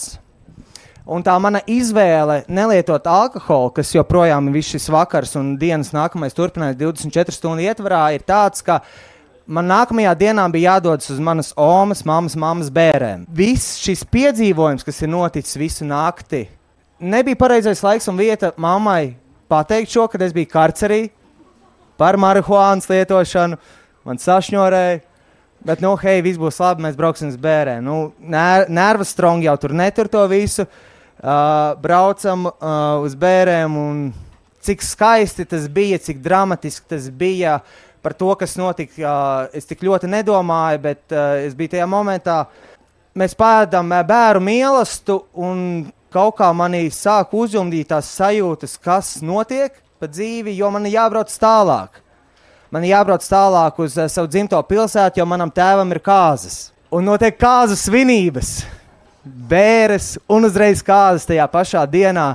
[1.09, 6.35] Un tā mana izvēle nelietot alkoholu, kas joprojām ir viss šis vakars un dienas nākamais
[6.37, 8.83] turpinājums 24 stundu ietvarā, ir tāds, ka
[9.49, 13.23] man nākamajā dienā bija jādodas uz manas omas, mammas, mammas bērēm.
[13.33, 16.42] Viss šis piedzīvojums, kas ir noticis visu nakti,
[17.01, 19.14] nebija pareizais laiks un vieta mammai
[19.49, 21.01] pateikt šo, kad es biju karcerī,
[21.97, 23.57] par marihuānas lietošanu,
[24.05, 25.01] man sašņorēja.
[25.64, 27.81] Bet, nu, hei, viss būs labi, mēs brauksim uz bērēm.
[27.83, 30.68] Nu, ner nervas strong jau tur netur to visu.
[30.68, 30.85] Uh,
[31.83, 34.02] braucam uh, uz bērēm, un
[34.62, 37.59] cik skaisti tas bija, cik dramatiski tas bija.
[38.02, 42.44] Par to, kas notika, uh, es tik ļoti nedomāju, bet uh, es biju tajā momentā.
[43.18, 50.07] Mēs pēdām bērnu mīlestību, un kaut kā manī sāk uzjundīt tās sajūtas, kas notiek pa
[50.07, 51.98] dzīvi, jo man ir jābrauc tālāk.
[52.70, 56.68] Man ir jābrauc tālāk uz uh, savu dzimto pilsētu, jo manam tēvam ir kāzas.
[56.94, 58.61] Un notiek kāzu svinības,
[59.29, 62.33] bēres un uzreiz kāzas tajā pašā dienā.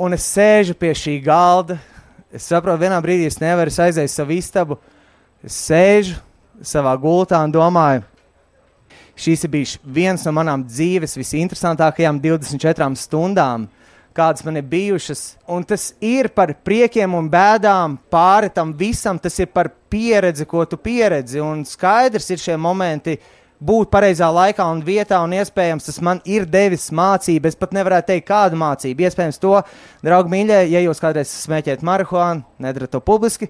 [0.00, 1.78] Un es sēžu pie šī galda.
[2.32, 4.78] Es saprotu, vienā brīdī es nevaru aiziet uz savu istabu.
[5.44, 6.16] Es sēžu
[6.64, 8.02] savā gultā un domāju,
[9.18, 13.68] šīs ir bijušas viens no manām dzīves visinteresantākajām 24 stundām
[14.12, 15.36] kādas man ir bijušas.
[15.48, 19.18] Un tas ir par priekiem un bēdām pāri tam visam.
[19.18, 21.40] Tas ir par pieredzi, ko tu pieredzi.
[21.42, 23.18] Un skaidrs ir šie momenti.
[23.62, 27.46] Būt pareizā laikā un vietā, un iespējams tas man ir devis mācību.
[27.46, 29.04] Es pat nevarētu teikt, kādu mācību.
[29.06, 29.52] Iespējams, to,
[30.02, 33.46] draugi, mīļie, ja jūs kādreiz smēķējat marihuānu, nedara to publiski,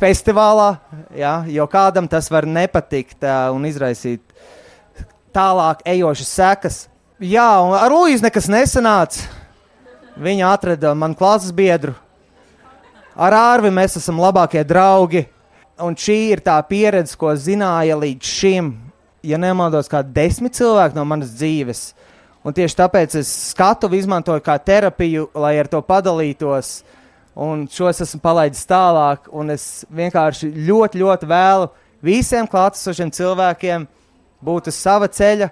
[0.00, 0.70] festivālā,
[1.16, 4.24] jā, jo kādam tas var nepatikt uh, un izraisīt
[5.36, 6.80] tālāk ejošas sekas.
[7.20, 9.28] Jā, un ar Lūiju nekas nesanāca.
[10.16, 11.92] Viņa atrada manu klases biedru.
[13.16, 15.26] Ar Ārvi mēs esam labākie draugi.
[15.80, 18.70] Un šī ir tā pieredze, ko zināja līdz šim,
[19.26, 21.88] ja nemaldos, kā desmit cilvēki no manas dzīves.
[22.46, 26.84] Un tieši tāpēc es skatu izmantoju kā terapiju, lai ar to padalītos.
[27.36, 29.26] Un šos esmu palaidis tālāk.
[29.34, 31.68] Un es vienkārši ļoti, ļoti vēlu
[32.06, 33.88] visiem klātesošiem cilvēkiem
[34.46, 35.50] būt uz sava ceļa,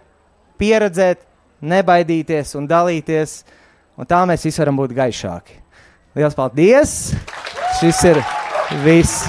[0.60, 1.26] pieredzēt,
[1.64, 3.42] nebaidīties un dalīties.
[3.98, 5.60] Un tā mēs visi varam būt gaišāki.
[6.14, 6.98] Lielas paldies!
[7.80, 8.22] Šis ir
[8.84, 9.26] viss!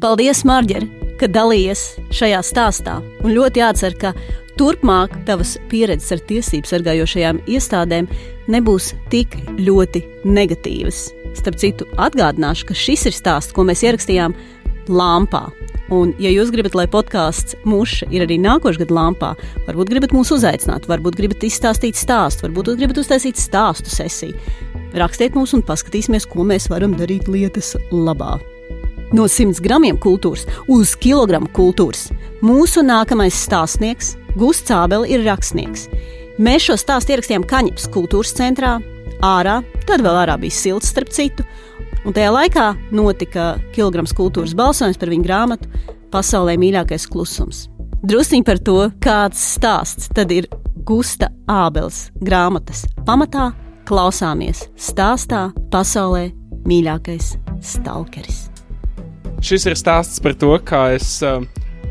[0.00, 0.84] Paldies, Marģer,
[1.20, 2.98] ka dalījies šajā stāstā.
[3.24, 4.14] Un ļoti jācer, ka
[4.56, 8.08] turpmāk tavas pieredzes ar tiesību sargājošajām iestādēm
[8.52, 11.06] nebūs tik ļoti negatīvas.
[11.36, 14.36] Starp citu, atgādināšu, ka šis ir stāsts, ko mēs ierakstījām
[14.88, 15.48] Lampā.
[15.92, 19.28] Un, ja jūs gribat, lai podkāsts mūžs ir arī nākošais gada lampā,
[19.68, 24.34] varbūt gribat mūs uzaicināt, varbūt gribat izstāstīt stāstu, varbūt gribat uztaisīt stāstu sesiju.
[24.98, 28.34] Rakstiet mums un paskatīsimies, ko mēs varam darīt lietas labā.
[29.14, 32.08] No 100 gramiem kultūras uz kilogramu kultūras.
[32.42, 35.86] Mūsu nākamais stāstnieks, Gusts Cābeli, ir rakstnieks.
[36.42, 38.76] Mēs šo stāstu ierakstījām Kaņepes kultūras centrā,
[39.24, 41.46] ārā, tad vēl ārā bija silts starp citu,
[42.06, 45.70] Un tajā laikā notika kilograms kultūras balsojums par viņu grāmatu
[46.14, 47.64] Pasaulē mīļākais klusums.
[48.06, 50.46] Drusciņi par to, kāds stāsts tad ir
[50.86, 53.50] Gusta Ābels grāmatas pamatā,
[53.90, 56.28] klausāmies stāstā Pasaulē
[56.70, 57.34] mīļākais
[57.74, 58.45] stalkeris.
[59.46, 61.36] Šis ir stāsts par to, kā es uh,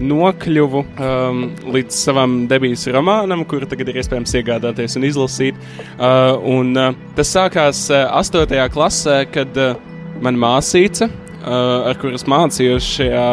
[0.03, 1.37] nokļuvu um,
[1.71, 5.61] līdz savam debijas romānam, kuru tagad ir iespējams iegādāties un izlasīt.
[5.95, 8.57] Uh, un, uh, tas sākās uh, 8.
[8.73, 9.79] klasē, kad uh,
[10.19, 13.23] mana māsīca, uh, ar kuras mācījos šajā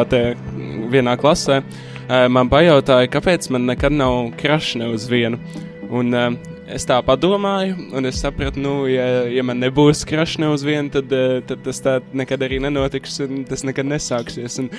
[0.95, 5.43] vienā klasē, uh, man pajautāja, kāpēc man nekad nav krašņa uz vienu.
[5.91, 10.67] Un, uh, es tā padomāju, un es sapratu, nu, ja, ja man nebūs krašņa uz
[10.67, 11.15] vienu, tad,
[11.49, 14.61] tad tas tā nekad arī nenotiks, un tas nekad nesāksies.
[14.63, 14.71] Un,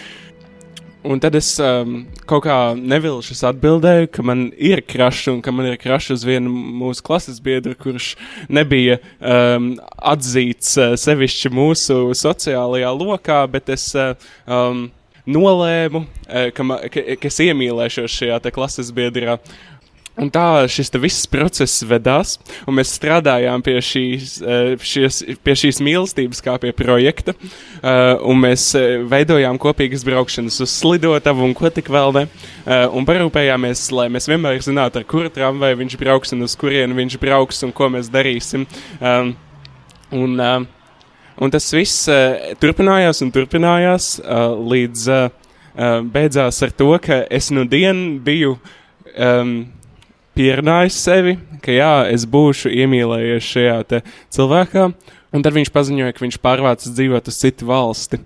[1.04, 5.68] Un tad es um, kaut kā nevilšos atbildēju, ka man ir krašs un ka man
[5.68, 8.14] ir krašs uz vienu mūsu klases biedru, kurš
[8.48, 14.16] nebija um, atzīts uh, sevišķi mūsu sociālajā lokā, bet es uh,
[14.48, 14.86] um,
[15.28, 19.42] nolēmu, uh, ka, ma, ka, ka es iemīlēšos šajā klases biedrā.
[20.14, 22.36] Un tā šis viss process vedās,
[22.70, 27.34] un mēs strādājām pie šīs, eh, šies, pie šīs mīlestības, kā pie projekta.
[27.34, 32.28] Eh, un mēs eh, veidojām kopīgas braukšanas uz slidotavu un ko tik vēl ne.
[32.94, 37.18] Un parūpējāmies, lai mēs vienmēr zinātu, ar kuru tramvaju viņš brauks un uz kurienu viņš
[37.20, 38.68] brauks un ko mēs darīsim.
[40.14, 42.08] Un, un tas viss
[42.62, 45.10] turpinājās un turpinājās līdz
[46.14, 48.60] beidzās ar to, ka es nu dienu biju.
[49.18, 49.74] Um,
[50.38, 54.02] pierunājis sevi, ka jā, es būšu iemīlējies šajā
[54.34, 54.88] cilvēkā,
[55.34, 58.22] un tad viņš paziņoja, ka viņš pārvācas dzīvot uz citu valsti.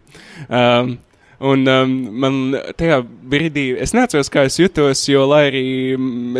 [0.48, 0.98] Um,
[1.38, 2.38] Un um, man
[2.80, 5.66] tajā brīdī, es neatceros, kā es jutos, jo, lai arī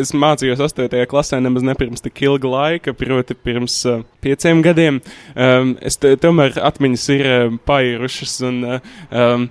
[0.02, 1.04] es mācījos 8.
[1.12, 4.98] klasē, nemaz ne pirms tik ilga laika, proti, pirms uh, pieciem gadiem,
[5.38, 8.40] um, es tomēr atmiņas ir uh, pairušas.
[8.50, 9.48] Un, uh, um,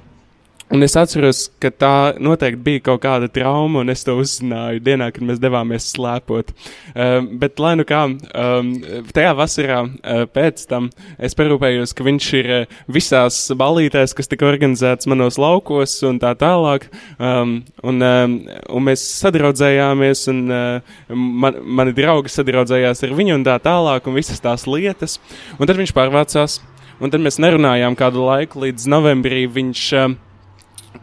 [0.66, 5.12] Un es atceros, ka tā noteikti bija kaut kāda trauma, un es to uzzināju dienā,
[5.14, 6.50] kad mēs devāmies slēpot.
[6.90, 8.72] Um, bet, lai nu kā, um,
[9.14, 10.88] tajā vasarā uh, pēc tam
[11.22, 16.34] es parūpējos, ka viņš ir uh, visās balītēs, kas tika organizētas manos laukos un tā
[16.40, 16.90] tālāk.
[17.14, 23.46] Um, un, um, un mēs sadraudzējāmies, un uh, man, mani draugi sadraudzējās ar viņu un
[23.46, 25.20] tā tālāk, un visas tās lietas.
[25.60, 26.58] Un tad viņš pārvācās,
[26.98, 29.46] un tad mēs nerunājām kādu laiku līdz novembrī.
[29.46, 30.22] Viņš, uh,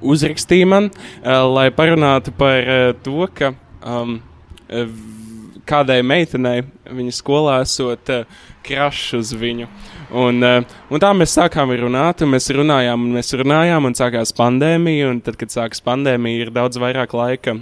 [0.01, 3.53] uzrakstīja man, uh, lai parunātu par uh, to, ka
[3.83, 4.19] um,
[5.69, 8.09] kādai meitenei viņa skolā esot
[8.63, 9.67] krašs uz viņu.
[10.13, 15.09] Un, un tā mēs sākām runāt, un mēs runājām, un mēs runājām, un sākās pandēmija.
[15.11, 17.57] Un tad, kad sākas pandēmija, ir daudz vairāk laika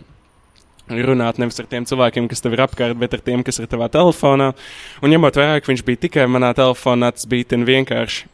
[0.91, 3.87] runāt nevis ar tiem cilvēkiem, kas tev ir apkārt, bet ar tiem, kas ir tavā
[3.91, 4.51] telefonā.
[5.01, 8.27] Un ņemot vērā, ka viņš bija tikai manā telefonā, tas bija vienkārši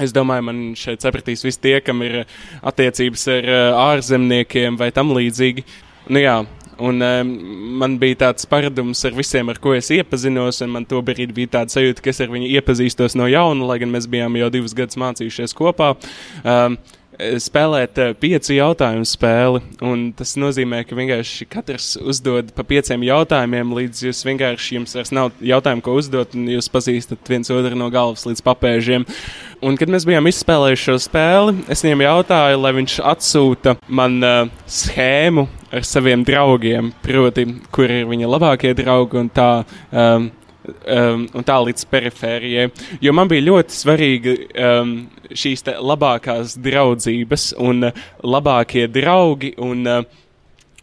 [0.00, 2.24] Es domāju, man šeit sapratīs visi tie, kam ir
[2.66, 3.50] attiecības ar
[3.92, 5.62] ārzemniekiem vai tam līdzīgi.
[6.10, 6.40] Nu, jā,
[6.78, 7.30] un um,
[7.78, 11.76] man bija tāds paradums ar visiem, ar ko es iepazinos, un man tobrīd bija tāda
[11.76, 14.98] sajūta, ka es ar viņu iepazīstos no jauna, lai gan mēs bijām jau divus gadus
[15.00, 15.94] mācījušies kopā.
[16.42, 16.78] Um,
[17.42, 19.62] spēlēt eh, piecu jautājumu spēli.
[20.18, 25.32] Tas nozīmē, ka vienkārši katrs uzdod pa pieciem jautājumiem, līdz jūs vienkārši jums vairs nav
[25.44, 29.08] jautājumu, ko uzdot, un jūs pazīstat viens otru no galvas līdz papēžiem.
[29.64, 34.50] Un, kad mēs bijām izspēlējuši šo spēli, es viņam jautāju, lai viņš atsūta man uh,
[34.68, 39.50] schēmu ar saviem draugiem, proti, kur ir viņa labākie draugi un tā.
[39.90, 40.32] Um,
[40.64, 42.68] um, un tā līdz perifērijai.
[43.04, 44.96] Jo man bija ļoti svarīgi um,
[45.30, 49.54] šīs labākās draudzības un uh, labākie draugi.
[49.64, 50.22] Un, uh,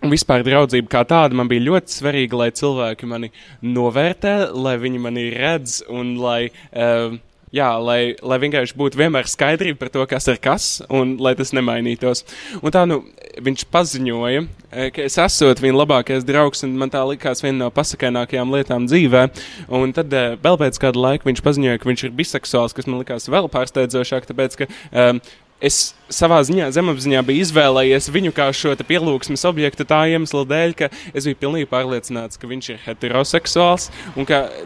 [0.01, 3.29] vispār draudzība kā tāda man bija ļoti svarīga, lai cilvēki mani
[3.61, 7.19] novērtē, lai viņi mani redz un lai uh,
[7.55, 11.53] jā, lai, lai vienkārši būtu vienmēr skaidrība par to, kas ir kas, un lai tas
[11.55, 12.25] nemainītos.
[12.61, 13.01] Un tā nu
[13.39, 14.41] viņš paziņoja,
[14.71, 18.87] eh, ka es esmu viņa labākais draugs, un man tā likās viena no pasakainākajām lietām
[18.87, 19.29] dzīvē.
[19.69, 23.01] Un tad eh, vēl pēc kāda laika viņš paziņoja, ka viņš ir biseksuāls, kas man
[23.03, 25.21] likās vēl pārsteidzošāk, tāpēc ka um,
[25.61, 30.89] es savā ziņā zemapziņā biju izvēlējies viņu kā šo pielūgsmes objektu tā iemesla dēļ, ka
[31.13, 33.91] es biju pilnīgi pārliecināts, ka viņš ir heteroseksuāls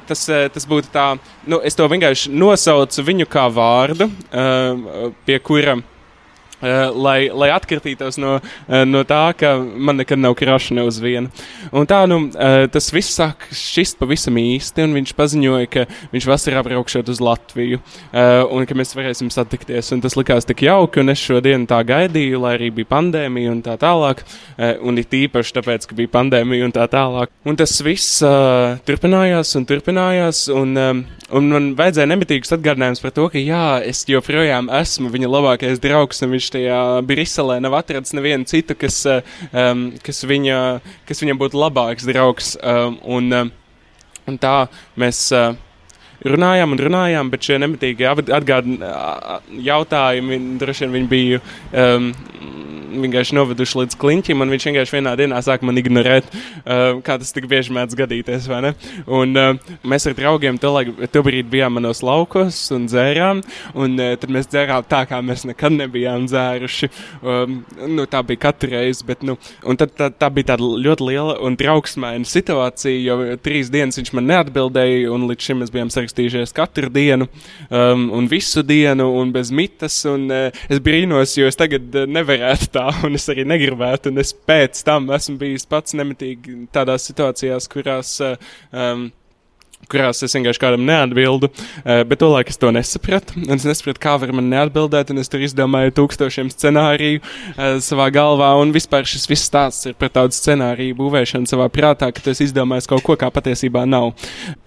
[0.07, 0.23] tas,
[0.55, 1.17] tas būtu tā,
[1.51, 4.07] nu, es to vienkārši nosaucu viņu kā vārdu,
[5.27, 5.75] pie kura
[6.61, 11.31] lai, lai atkritītos no, uh, no tā, ka man nekad nav kraša ne uz vienu.
[11.75, 16.29] Un tā, nu, uh, tas viss sāk šķist pavisam īsti, un viņš paziņoja, ka viņš
[16.29, 17.79] vasarā braukšot uz Latviju,
[18.13, 19.91] un ka mēs varēsim satikties.
[19.95, 23.61] Un tas likās tik jauki, un es šodien tā gaidīju, lai arī bija pandēmija un
[23.65, 24.23] tā tālāk,
[24.57, 27.33] un it īpaši tāpēc, ka bija pandēmija un tā tālāk.
[27.47, 28.21] Un tas viss
[28.87, 34.69] turpinājās un turpinājās, un, un man vajadzēja nemitīgus atgādinājumus par to, ka jā, es joprojām
[34.81, 39.01] esmu viņa labākais draugs, un viņš tajā Briselē nav atradzis nevienu citu, kas,
[39.51, 40.61] um, kas, viņa,
[41.09, 42.55] kas viņam būtu labāks draugs.
[42.61, 43.53] Um, un, um,
[44.29, 44.57] un tā
[44.99, 45.27] mēs.
[45.33, 45.55] Uh,
[46.25, 48.79] runājām un runājām, bet šie nemitīgi atgādājumi
[49.65, 52.11] jautājumi droši vien bija um,
[53.01, 57.33] vienkārši noveduši līdz kliņķim, un viņš vienkārši vienā dienā sāk man ignorēt, uh, kā tas
[57.35, 58.47] tik bieži mēdz gadīties.
[59.05, 63.41] Un, uh, mēs ar draugiem to, laik, to brīdi bijām manos laukos un dzērām,
[63.73, 66.91] un uh, tad mēs dzērām tā, kā mēs nekad nebijām dzēruši.
[67.21, 67.61] Um,
[67.95, 69.37] nu, tā bija katru reizi, bet nu,
[69.79, 74.29] tad, tā, tā bija tāda ļoti liela un trauksmaina situācija, jo trīs dienas viņš man
[74.31, 77.27] neatbildēja, un līdz šim mēs bijām sarakstījušies katru dienu
[77.69, 82.05] um, un visu dienu un bez mitas, un uh, es brīnos, jo es tagad uh,
[82.07, 84.11] nevarētu tā un es arī negribētu.
[84.11, 88.19] Un es pēc tam esmu bijis pats nemitīgi tādās situācijās, kurās.
[88.21, 88.35] Uh,
[88.71, 89.11] um,
[89.91, 93.39] kurās es vienkārši kādam neatbildu, uh, bet tolaik es to nesapratu.
[93.55, 98.51] Es nesapratu, kā var man neatbildēt, un es tur izdomāju tūkstošiem scenāriju uh, savā galvā,
[98.61, 102.47] un vispār šis viss stāsts ir par tādu scenāriju būvēšanu savā prātā, ka tu esi
[102.49, 104.13] izdomājis kaut ko, kā patiesībā nav.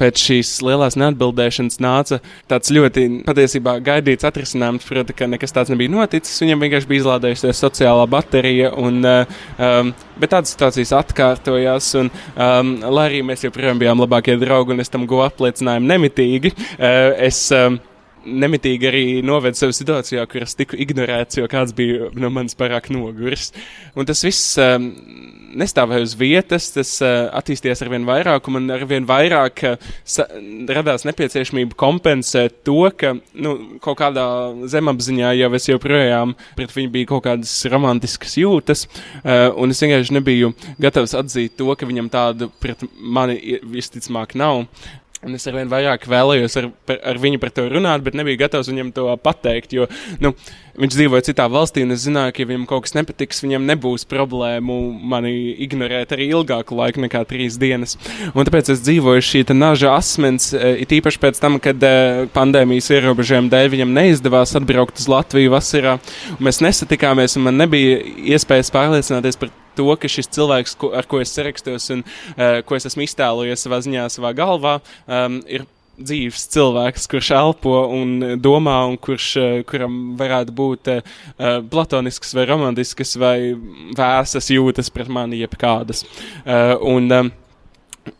[0.01, 5.93] Pēc šīs lielās neatbildēšanas nāca tāds ļoti patiesībā gaidīts atrisinājums, proti, ka nekas tāds nebija
[5.93, 12.11] noticis, viņam vienkārši bija izlādējusies sociālā baterija, un, uh, um, bet tādas situācijas atkārtojās, un
[12.11, 16.55] um, lai arī mēs joprojām bijām labākie draugi, un es tam go apliecinājumu nemitīgi.
[16.79, 17.81] Uh, es, um,
[18.29, 22.91] nemitīgi arī novedu sevi situācijā, kur es tiku ignorēts, jo kāds bija no manis pārāk
[22.95, 23.51] noguris.
[23.99, 24.91] Un tas viss um,
[25.59, 29.89] nestāvēja uz vietas, tas uh, attīstījās ar vien vairāk, un man ar vien vairāk uh,
[30.79, 34.27] radās nepieciešamība kompensēt to, ka nu, kaut kādā
[34.71, 40.19] zemapziņā jau es joprojām pret viņu biju kaut kādas romantiskas jūtas, uh, un es vienkārši
[40.19, 44.67] nebiju gatavs atzīt to, ka viņam tādu pret mani visticamāk nav.
[45.27, 48.69] Un es arvien vairāk vēlējos ar, par, ar viņu par to runāt, bet nebiju gatavs
[48.71, 49.75] viņam to pateikt.
[49.75, 49.89] Jo
[50.23, 50.31] nu,
[50.79, 54.07] viņš dzīvoja citā valstī, un es zināju, ka, ja viņam kaut kas nepatiks, viņam nebūs
[54.07, 54.79] problēmu
[55.11, 55.35] mani
[55.67, 57.97] ignorēt arī ilgāku laiku nekā trīs dienas.
[58.31, 62.93] Un tāpēc es dzīvoju šī naža asmens, e, it īpaši pēc tam, kad e, pandēmijas
[62.95, 65.99] ierobežojumu dēļ viņam neizdevās atbraukt uz Latviju vasarā.
[66.39, 67.99] Mēs nesatikāmies, un man nebija
[68.39, 69.65] iespējas pārliecināties par to,
[70.01, 73.83] ka šis cilvēks, ko, ar ko es sarakstos un uh, ko es esmu iztēlojies savā
[73.85, 75.67] ziņā, savā galvā, um, ir
[75.99, 79.33] dzīves cilvēks, kurš elpo un domā, un kurš,
[79.69, 81.19] kuram varētu būt uh,
[81.71, 83.37] platonisks vai romantisks vai
[83.99, 86.07] vēsas jūtas pret mani jebkādas.
[86.45, 87.37] Uh, un, um,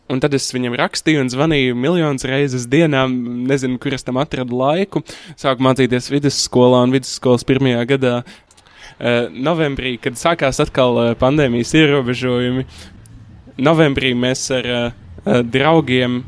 [0.09, 3.07] Un tad es viņam rakstīju un zvanīju miljonus reizes dienā.
[3.49, 5.01] Nezinu, kur es tam atradu laiku.
[5.33, 8.48] Sāku mācīties vidusskolā un vidusskolas pirmajā gadā Eh,
[9.31, 12.65] novembrī, kad sākās atkal eh, pandēmijas ierobežojumi,
[13.59, 14.91] novembrī mēs ar eh,
[15.43, 16.21] draugiem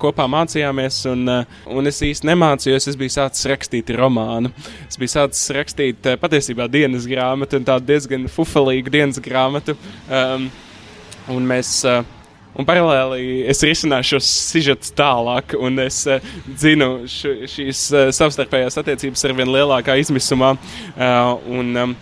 [0.00, 1.28] kopā mācījāmies, un,
[1.70, 2.86] un es īsti nemācījos.
[2.88, 4.48] Es biju sācis rakstīt romānu.
[4.88, 9.76] Es biju sācis rakstīt patiesībā dienas grāmatu, un tādu diezgan fufelīgu dienas grāmatu.
[10.08, 10.48] Um,
[11.36, 12.00] un mēs uh,
[12.58, 18.80] Un paralēli es risināšu šos sižetus tālāk, un es uh, dzinu š, šīs uh, savstarpējās
[18.80, 20.56] attiecības ar vien lielākā izmisumā.
[20.96, 21.92] Uh, un, um,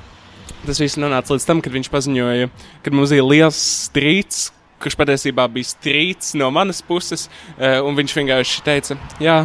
[0.68, 2.50] tas viss nonāca līdz tam, kad viņš paziņoja,
[2.84, 4.50] ka mums ir liels strīds,
[4.82, 7.26] kurš patiesībā bija strīds no manas puses,
[7.56, 9.40] uh, un viņš vienkārši teica, jā,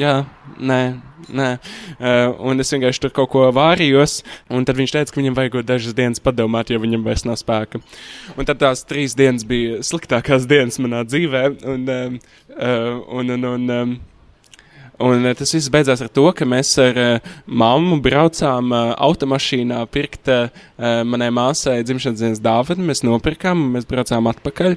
[0.00, 0.20] jā,
[0.58, 0.84] nē.
[1.24, 4.18] Nē, uh, un es vienkārši tur kaut ko vārījos,
[4.52, 7.80] un tad viņš teica, ka viņam vajag dažas dienas padomāt, jo viņam vairs nav spēka.
[8.36, 12.34] Un tad tās trīs dienas bija sliktākās dienas manā dzīvē, un, uh,
[13.08, 13.94] un, un, un um,
[15.02, 20.30] Un tas viss beidzās ar to, ka mēs ar uh, mammu braucām uh, automašīnā pirkt
[20.30, 20.46] uh,
[20.78, 22.86] manai māsai dzimšanas dienas dāvanu.
[22.86, 24.76] Mēs nopirkām, mēs braucām atpakaļ.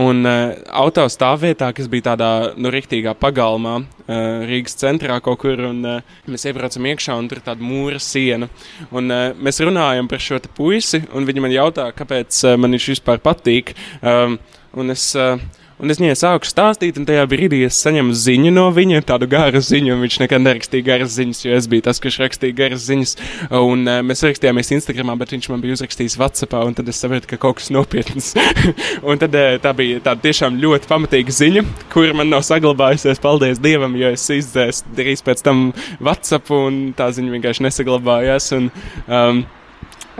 [0.00, 5.84] Un uh, autostāvvietā, kas bija tādā nu, rīktīgā pagalmā, uh, Rīgas centrā kaut kur, un
[5.86, 8.48] uh, mēs iebraucam iekšā, un tur ir tāda mūra siena.
[8.90, 12.88] Un, uh, mēs runājam par šo puisi, un viņi man jautā, kāpēc uh, man viņš
[12.96, 13.76] vispār patīk.
[14.00, 14.40] Um,
[14.74, 15.36] un es, uh,
[15.84, 19.60] Un es viņai sāku stāstīt, un tajā brīdī es saņemu ziņu no viņa, tādu garu
[19.60, 23.10] ziņu, viņš nekad nerakstīja garas ziņas, jo es biju tas, kurš rakstīja garas ziņas.
[23.58, 27.28] Un uh, mēs rakstījāmies Instagramā, bet viņš man bija uzrakstījis WhatsAppā, un tad es sapratu,
[27.28, 28.30] ka kaut kas nopietns.
[29.10, 33.60] un tad uh, tā bija tāda tiešām ļoti pamatīga ziņa, kura man nav saglabājusies, paldies
[33.60, 35.66] Dievam, jo es izdzēsu drīz pēc tam
[36.00, 38.48] WhatsApp, un tā ziņa vienkārši nesaglabājās.
[38.56, 38.72] Un,
[39.04, 39.44] um,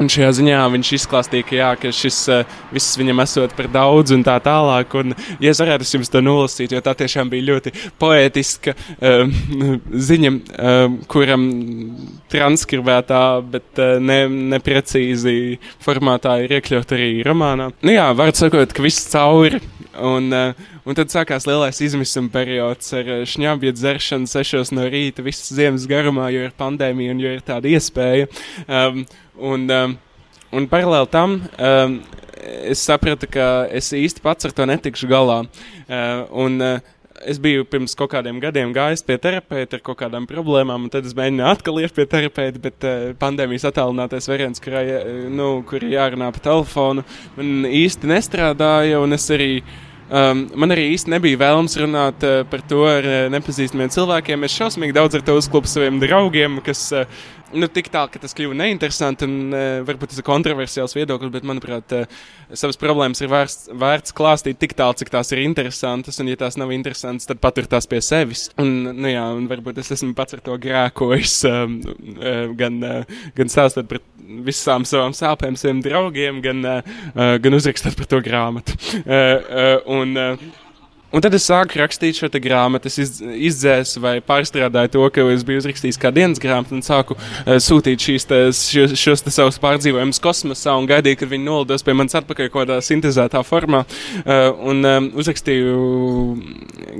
[0.00, 4.14] Un šajā ziņā viņš izklāstīja, ka, jā, ka šis uh, viss viņam esot par daudz
[4.16, 4.96] un tā tālāk.
[4.98, 9.36] Un, ja es varētu jums to nolasīt, jo tā tiešām bija ļoti poētiska uh,
[10.08, 11.46] ziņa, uh, kuram
[12.32, 13.22] transkribētā,
[13.54, 14.24] bet uh, ne,
[14.56, 17.70] neprecīzi formātā ir iekļaut arī romānā.
[17.86, 19.62] Nu jā, var sakot, ka viss cauri.
[20.02, 25.52] Un, uh, un tad sākās lielais izmisuma periods ar šņābju dzeršanu sešos no rīta visas
[25.54, 28.30] ziemas garumā, jo ir pandēmija un jo ir tāda iespēja.
[28.66, 29.04] Um,
[29.34, 29.94] Un, um,
[30.54, 31.94] un paralēli tam um,
[32.70, 35.40] es sapratu, ka es īsti pats ar to netikšu galā.
[35.88, 36.93] Uh, un, uh,
[37.30, 41.06] es biju pirms kaut kādiem gadiem gājis pie terapeita ar kaut kādām problēmām, un tad
[41.08, 44.84] es mēģināju atkal iet pie terapeita, bet uh, pandēmijas attālinātais variants, kurā,
[45.32, 47.06] nu, kur jārunā pa telefonu,
[47.38, 49.50] man īsti nestrādāja, un es arī.
[50.14, 54.44] Um, man arī īsti nebija vēlams runāt uh, par to ar uh, nepazīstamiem cilvēkiem.
[54.44, 57.08] Es šausmīgi daudz ar to uzklupu saviem draugiem, kas uh,
[57.52, 61.46] nu, tik tālu, ka tas kļuva neinteresanti un uh, varbūt tas ir kontroversiāls viedoklis, bet,
[61.48, 62.24] manuprāt, uh,
[62.56, 66.58] savas problēmas ir vērts, vērts klāstīt tik tālu, cik tās ir interesantas, un, ja tās
[66.60, 68.48] nav interesantas, tad patur tās pie sevis.
[68.60, 71.78] Un, nu, jā, un varbūt es esmu pats ar to grēkojis, um,
[72.16, 74.02] uh, gan, uh, gan stāstot par
[74.44, 78.78] visām savām sāpēm saviem draugiem, gan, uh, gan uzrakstot par to grāmatu.
[79.04, 80.63] Uh, uh, un, uh,
[81.14, 85.44] Un tad es sāku rakstīt šo grāmatu, es iz, izdzēsu vai pārstrādāju to, ko es
[85.46, 89.60] biju uzrakstījis kā dienas grāmatu, un sāku uh, sūtīt šīs te, šos, šos te savus
[89.62, 93.84] pārdzīvojumus kosmosā un gaidīju, kad viņi nolidos pie manis atpakaļ kaut kādā sintēzētā formā.
[94.24, 95.78] Uh, un um, uzrakstīju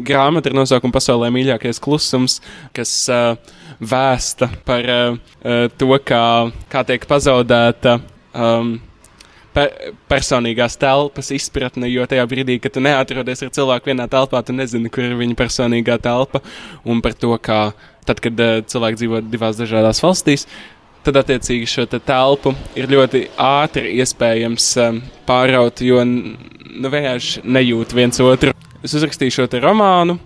[0.06, 2.38] grāmatu ar nosaukumu Pasaulē mīļākais klusums,
[2.76, 3.34] kas uh,
[3.82, 6.24] vēsta par uh, to, kā,
[6.70, 7.98] kā tiek pazaudēta.
[8.34, 8.76] Um,
[9.54, 9.72] per,
[10.10, 14.92] personīgās telpas izpratne, jo tajā brīdī, kad tu neatrodies ar cilvēku vienā telpā, tu nezini,
[14.92, 16.42] kur ir viņa personīgā telpa,
[16.84, 17.60] un par to, kā
[18.08, 20.48] tad, kad uh, cilvēki dzīvo divās dažādās valstīs,
[21.04, 27.92] tad attiecīgi šo te telpu ir ļoti ātri iespējams um, pāraut, jo nu, vienkārši nejūt
[27.96, 28.54] viens otru.
[28.84, 30.18] Es uzrakstīju šo te romānu.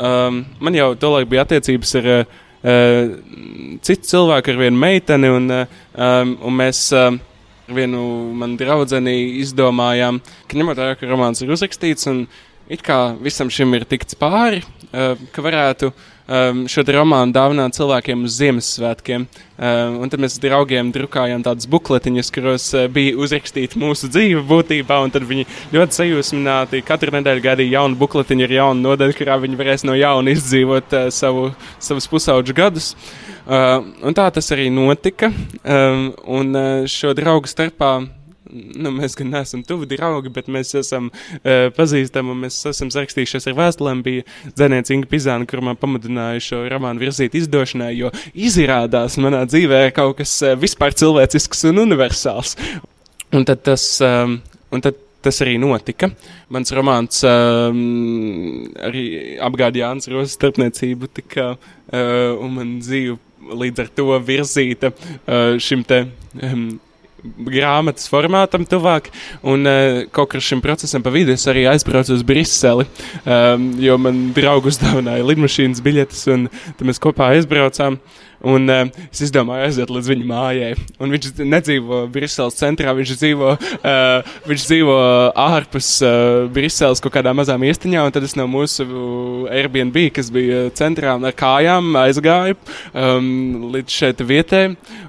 [0.00, 2.28] Um, man jau tolaik bija attiecības ar uh,
[3.84, 7.16] citu cilvēku, ar vienu meiteni, un, um, un mēs uh,
[7.76, 8.02] vienu
[8.36, 8.86] manu draugu
[9.40, 12.24] izdomājām, ka ņemot vērā, ka romāns ir uzrakstīts un
[12.70, 14.62] it kā visam šim ir tikts pāri,
[14.92, 15.92] uh, ka varētu
[16.30, 19.26] um, šo romānu dāvināt cilvēkiem uz Ziemassvētkiem.
[19.60, 25.00] Uh, un tad mēs draugiem drukājām tādas bukletiņas, kuros uh, bija uzrakstīta mūsu dzīve būtībā,
[25.12, 29.84] tad viņi ļoti sajūsmināti katru nedēļu gaidīja jaunu bukletiņu ar jaunu nodaļu, kurā viņi varēs
[29.88, 31.50] no jauna izdzīvot uh, savu,
[31.82, 32.94] savus pusauģu gadus.
[33.44, 35.32] Uh, un tā tas arī notika.
[35.64, 37.98] Um, un uh, šo draugu starpā
[38.50, 43.50] nu, mēs gan neesam tuvi draugi, bet mēs esam uh, pazīstami un mēs esam sarakstījušies
[43.50, 44.02] ar vēstulēm.
[44.06, 44.26] Bija
[44.56, 49.94] dzēniece Inga Pizāna, kur man pamudināja šo romānu virzīt izdošanai, jo izrādās manā dzīvē ir
[49.96, 52.56] kaut kas uh, vispār cilvēcisks un universāls.
[53.36, 54.40] Un tad tas, um,
[54.74, 56.10] un tad tas arī notika.
[56.52, 57.80] Mans romāns um,
[58.88, 59.04] arī
[59.44, 63.18] apgādāja Jānis Rozes starpniecību, tika, uh, un man dzīve
[63.60, 66.04] līdz ar to virzīta uh, šim te.
[66.42, 66.70] Um,
[67.50, 69.10] grāmatas formātam tuvāk,
[69.42, 72.88] un uh, kaut kā šim procesam pa vidu es arī aizbraucu uz Briseli,
[73.24, 78.00] um, jo man draugus dāvināja lidmašīnas biļetes, un tad mēs kopā aizbraucām.
[78.00, 80.70] Uh, Un uh, es izdomāju aiziet līdz viņa mājai.
[81.02, 84.96] Un viņš nedzīvo Briseles centrā, viņš dzīvo, uh, viņš dzīvo
[85.36, 88.06] ārpus uh, Briseles kaut kādā mazā miestiņā.
[88.14, 88.86] Tad es no mūsu
[89.52, 92.56] Airbnb, kas bija centrā, ar kājām aizgāju
[92.94, 94.62] um, līdz šeit vietai.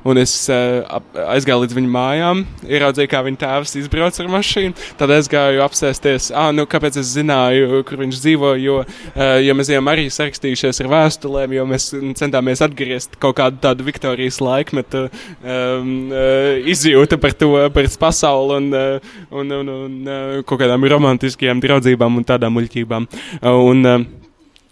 [0.03, 0.99] Un es uh,
[1.31, 4.75] aizgāju līdz viņa mājām, ieraudzīju, kā viņa tēvs izbrauc ar mašīnu.
[4.99, 8.53] Tad es gāju apsēsties, ah, nu, kāpēc es zināju, kur viņš dzīvo.
[8.59, 13.59] Jo, uh, jo mēs bijām arī sarakstījušies ar vēstulēm, jo mēs centāmies atgriezties kaut kādu
[13.63, 19.99] tādu Viktorijas laikmetu um, uh, izjūta par to, par pasauli un, uh, un, un, un
[20.07, 23.07] uh, kaut kādām romantiskajām draudzībām un tādām muļķībām.
[23.51, 23.85] Un,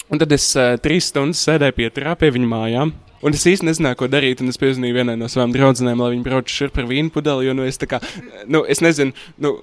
[0.09, 0.51] un tad es
[0.83, 2.97] trīs stundas sēdēju pie viņa mājām.
[3.19, 4.39] Un es īsti nezināju, ko darīt.
[4.47, 7.49] Es piezvanīju vienai no savām draudzenēm, lai viņa brauc šurp par vīnu pudeli.
[7.49, 7.99] Jo, nu, es, kā,
[8.47, 9.11] nu, es nezinu,
[9.43, 9.57] nu,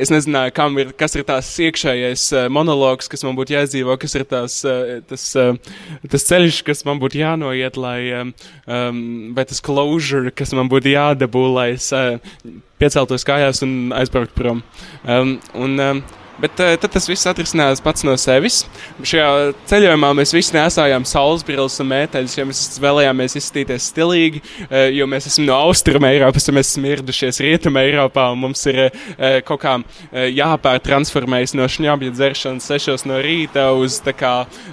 [0.00, 4.24] es nezināju, ir, kas ir tās iekšējais uh, monologs, kas man būtu jāizdzīvo, kas ir
[4.28, 5.56] tās, uh, tas, uh,
[6.12, 8.32] tas ceļš, kas man būtu jānoiet, lai, um,
[9.36, 11.90] vai tas closure, kas man būtu jādabū, lai es
[12.82, 14.62] pieceltos kājās un aizbrauktu prom.
[15.06, 16.02] Um, un, um,
[16.42, 18.64] Bet uh, tad tas viss atrisinājās pats no sevis.
[19.06, 24.88] Šajā ceļojumā mēs visi nesājām saules brilles un mēteļus, jo mēs vēlējāmies izskatīties stilīgi, uh,
[24.90, 28.80] jo mēs esam no Austrum Eiropas, un mēs esam ieradušies Rietum Eiropā, un mums ir
[28.88, 29.76] uh, kaut kā
[30.10, 34.32] jāpārtransformējas no šņabja dzeršanas sešos no rīta uz, kā,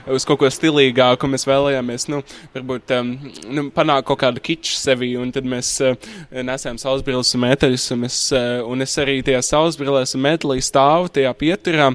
[0.09, 1.29] uz kaut ko stilīgāku.
[1.29, 2.23] Mēs vēlējāmies, nu,
[2.57, 3.13] varbūt um,
[3.45, 5.93] nu, panākt kaut kādu kiču sevi, un tad mēs uh,
[6.33, 8.19] nesājām saules brilles un mēteļus, un, mēs,
[8.65, 11.91] un es arī tajā saules brillēs un mētelī stāvu tajā pietā ieturā.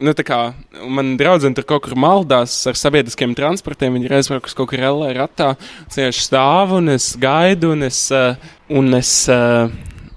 [0.00, 0.54] Nu, kā,
[0.88, 3.92] man draudzene tur kaut kur maldās ar sabiedriskiem transportiem.
[3.96, 5.50] Viņa ir aizbraukusi kaut kur LR ratā.
[5.92, 8.32] Vienkārši stāvu un es gaidu, un es, uh,
[8.72, 9.68] un es uh,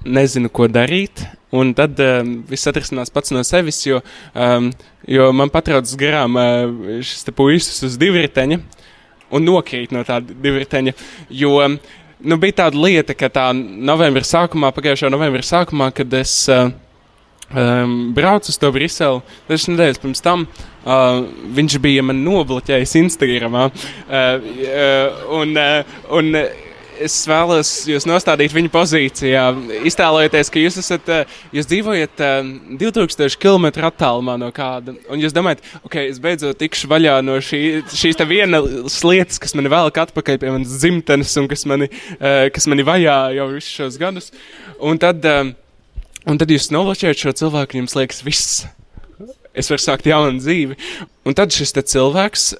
[0.07, 1.25] nezinu, ko darīt.
[1.53, 3.99] Un tad um, viss atrisinās pats no sevis, jo,
[4.33, 4.71] um,
[5.05, 8.61] jo man patrauc garām uh, šis puisis uz divriteņa
[9.33, 10.95] un nokrīt no tā divriteņa.
[11.43, 11.75] Jo um,
[12.23, 16.39] nu, bija tāda lieta, ka tā novembra sākumā, pagājušā novembra sākumā, kad es.
[16.47, 16.71] Uh,
[17.53, 19.23] um, braucu uz to Briseli.
[19.49, 21.23] Dažas nedēļas pirms tam uh,
[21.55, 23.57] viņš bija man nobloķējis Instagram.
[23.63, 26.37] Uh, uh, un, uh, un,
[27.03, 29.43] es vēlos jūs nostādīt viņa pozīcijā.
[29.89, 31.09] Iztēlojieties, ka jūs, esat,
[31.55, 32.21] jūs dzīvojat
[32.79, 37.63] 2000 km attālumā no kāda, un jūs domājat, ok, es beidzot tikšu vaļā no šī,
[37.89, 41.89] šīs vienas lietas, kas man velk atpakaļ pie manas dzimtenes un kas mani,
[42.53, 44.31] kas mani vajā jau visus šos gadus.
[44.83, 45.25] Un tad
[46.29, 48.63] Un tad jūs novlačējat šo cilvēku, un jums liekas, viss,
[49.53, 50.77] es varu sākt jaunu dzīvi.
[51.27, 52.53] Un tad šis cilvēks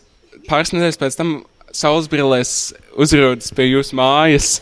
[0.50, 1.36] pāris nedēļas pēc tam
[1.74, 4.58] saulesbrillēs uzrodas pie jūsu mājas.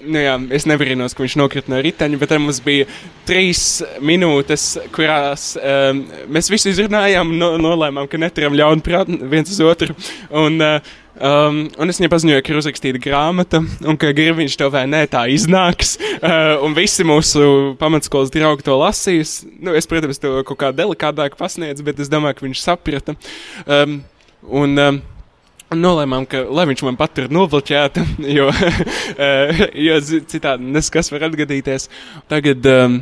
[0.00, 2.86] Nu jā, es nebrīnos, ka viņš nokrita no riteņa, bet mums bija
[3.28, 9.60] trīs minūtes, kurās um, mēs visi izrunājām, no, nolēmām, ka neturam ļaunu prātu viens uz
[9.66, 9.96] otru.
[10.30, 14.54] Un, uh, Um, un es viņai paziņoju, ka ir uzrakstīta grāmata, un ka grib viņš
[14.56, 15.98] to vai nē, tā iznāks.
[16.16, 19.34] Uh, un visi mūsu pamatskolas draugi to lasīs.
[19.60, 23.16] Nu, es, protams, to kaut kā delikātāk pasniedzu, bet es domāju, ka viņš saprata.
[23.66, 23.98] Um,
[24.48, 25.02] un, um,
[25.70, 28.02] Nolēmām, ka lai viņš man patur nobloķētu,
[28.38, 31.86] jo, uh, jo citādi neskas var atgadīties.
[32.30, 32.98] Tagad um,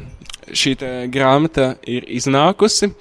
[0.53, 0.77] šī
[1.13, 2.93] grāmata ir iznākusi.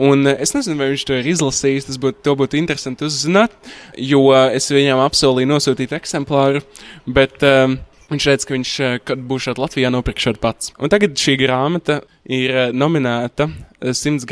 [0.00, 1.88] Un eh, es nezinu, vai viņš to ir izlasījis.
[1.88, 3.54] Tas būtu būt interesanti uzzināt,
[3.98, 6.62] jo eh, es viņam apsolīju nosūtīt eksemplāru.
[7.06, 7.78] Bet um,
[8.10, 8.72] viņš teica, ka viņš,
[9.08, 10.72] kad būs šeit Latvijā, nopirkšot pats.
[10.80, 12.00] Un tagad šī grāmata
[12.30, 13.48] ir nominēta
[13.80, 14.26] 100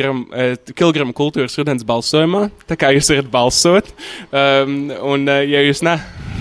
[0.76, 2.48] kg kultūras rudens balsojumā.
[2.68, 3.92] Tā kā jūs varat balsot,
[4.32, 4.80] um,
[5.14, 5.98] un ja jūs ne.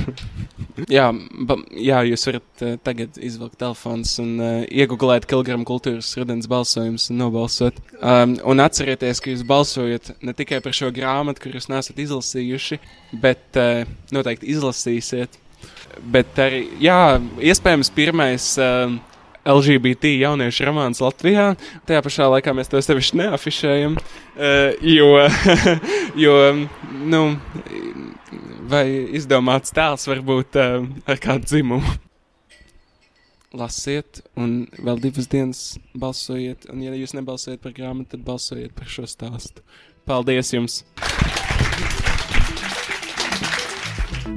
[0.92, 1.08] jā,
[1.48, 7.10] ba, jā, jūs varat uh, tagad izvilkt telefons un uh, iegūlēt kilogramu kultūras rudens balsojumus
[7.14, 7.80] un nobalsot.
[7.98, 12.80] Um, un atcerieties, ka jūs balsojat ne tikai par šo grāmatu, kur jūs nesat izlasījuši,
[13.24, 15.40] bet uh, noteikti izlasīsiet.
[16.04, 18.56] Bet arī, jā, iespējams, pirmais.
[18.62, 18.98] Uh,
[19.48, 21.54] LGBT jauniešu romāns Latvijā.
[21.88, 25.08] Tajā pašā laikā mēs to sevišķi neafišējam, uh, jo,
[26.26, 26.36] jo
[27.08, 27.22] nu,
[28.68, 28.84] vai
[29.16, 31.96] izdomāts tēls var būt uh, ar kādu dzimumu.
[33.58, 35.62] Lasiet, un vēl divas dienas
[35.98, 39.64] balsojiet, un ja jūs nebalsojat par grāmatu, tad balsojiet par šo stāstu.
[40.08, 40.82] Paldies jums!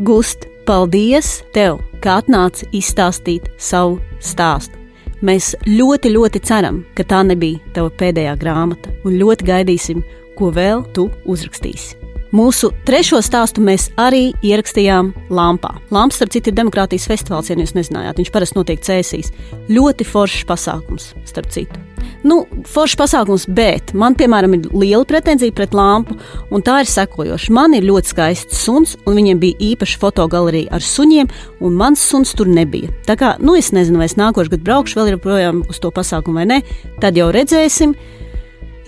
[0.06, 4.78] Gust, paldies tev, ka atnāci izstāstīt savu stāstu.
[5.26, 10.04] Mēs ļoti, ļoti ceram, ka tā nebija tava pēdējā grāmata, un ļoti gaidīsim,
[10.38, 11.99] ko vēl tu uzrakstīsi.
[12.30, 15.72] Mūsu trešo stāstu mēs arī ierakstījām Lampā.
[15.90, 18.20] Lamps, starp citu, ir demokrātijas festivāls, ja jūs nezinājāt.
[18.20, 19.32] Viņš parasti notiek cēsīs.
[19.66, 21.80] Ļoti foršs pasākums, starp citu.
[22.22, 26.14] Nu, foršs pasākums, bet man, piemēram, ir liela pretenzija pret lampu,
[26.54, 27.50] un tā ir sekojoša.
[27.56, 31.32] Man ir ļoti skaists suns, un viņiem bija īpaša fotogalerija ar suņiem,
[31.66, 32.92] un mans suns tur nebija.
[33.08, 36.44] Tā kā, nu, es nezinu, vai es nākošais gads braukšu vēl joprojām uz to pasākumu
[36.44, 36.62] vai nē,
[37.02, 37.96] tad jau redzēsim.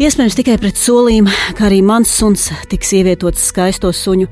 [0.01, 4.25] Iespējams, tikai pret solīm, ka arī mans suns tiks ievietots skaisto suņu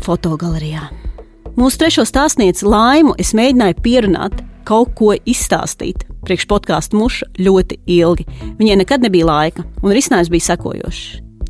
[0.00, 0.86] fotogalerijā.
[1.60, 6.06] Mūsu trešo stāstnieci Laimu es mēģināju pierunāt, kaut ko izstāstīt.
[6.24, 8.24] Priekš podkāstu muša ļoti ilgi.
[8.56, 11.02] Viņai nekad nebija laika, un risinājums bija sekojošs.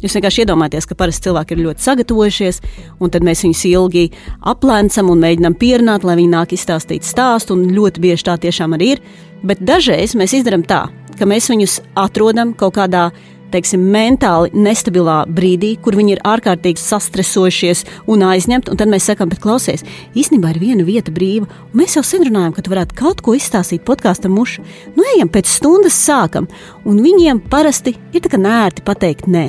[0.03, 2.61] Jūs vienkārši iedomājaties, ka parasti cilvēki ir ļoti sagatavojušies,
[2.99, 4.05] un tad mēs viņus ilgi
[4.43, 8.97] aplēcam un mēģinām pierunāt, lai viņi nāk izstāstīt stāstu, un ļoti bieži tā tiešām arī
[8.97, 9.07] ir.
[9.47, 10.83] Bet dažreiz mēs izdarām tā,
[11.17, 16.83] ka mēs viņus atrodam kaut kādā veidā teiksim, mentāli nestabilā brīdī, kur viņi ir ārkārtīgi
[16.83, 19.85] sastresojušies un aizņemti, un tad mēs sakām, bet klausies,
[20.17, 23.87] īstenībā ir viena vieta brīva, mēs jau sen runājam, ka tu varētu kaut ko izstāstīt
[23.89, 24.65] podkāstam mušu.
[24.97, 26.51] Nu, ejam, pēc stundas sākam,
[26.85, 29.49] un viņiem parasti ir tā kā nērti pateikt nē.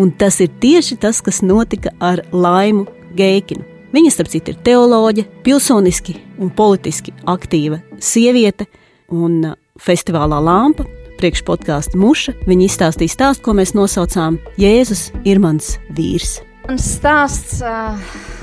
[0.00, 2.86] Un tas ir tieši tas, kas notika ar Laimu
[3.16, 3.66] Geikinu.
[3.92, 8.64] Viņa, starp citu, ir teoloģe, pilsoniski un politiski aktīva sieviete,
[9.12, 10.86] un festivālā Lampa
[11.22, 16.40] priekšpodkāstu muša, viņa izstāstīja stāstu, ko mēs nosaucām Jēzus ir mans vīrs.
[16.66, 17.98] Mans stāsts uh,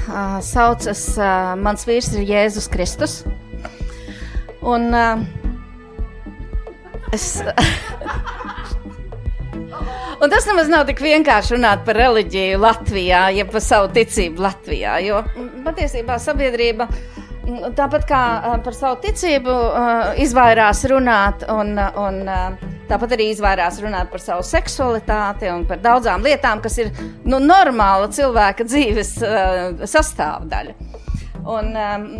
[0.09, 3.21] uh, saucas uh, Mans vīrs ir Jēzus Kristus.
[4.59, 5.21] Un uh,
[7.15, 7.39] es.
[10.19, 14.97] Un tas nemaz nav tik vienkārši runāt par reliģiju Latvijā, ja par savu ticību Latvijā.
[15.05, 15.21] Jo
[15.63, 16.89] patiesībā sabiedrība
[17.77, 18.21] tāpat kā
[18.63, 19.55] par savu ticību
[20.23, 22.19] izvairās runāt, un, un
[22.89, 26.91] tāpat arī izvairās runāt par savu seksualitāti un par daudzām lietām, kas ir
[27.25, 29.15] nu, normāla cilvēka dzīves
[29.89, 30.77] sastāvdaļa.
[31.49, 31.73] Un,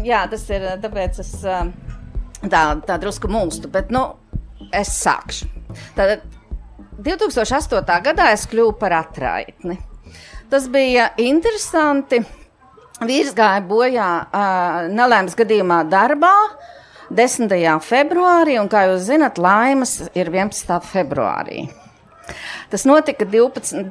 [0.08, 4.06] jā, tas ir tāpēc es tā, tā drusku mūstu, bet nu,
[4.76, 5.50] es sākšu.
[5.98, 6.24] Tad
[7.00, 8.02] 2008.
[8.10, 9.78] gadā es kļuvu par atraitni.
[10.50, 12.24] Tas bija interesanti.
[13.00, 16.34] Vīrs gāja bojā uh, nelēmas gadījumā darbā
[17.16, 17.54] 10.
[17.86, 20.76] februārī, un, kā jūs zinat, laimas ir 11.
[20.86, 21.70] februārī.
[22.70, 23.88] Tas notika 12.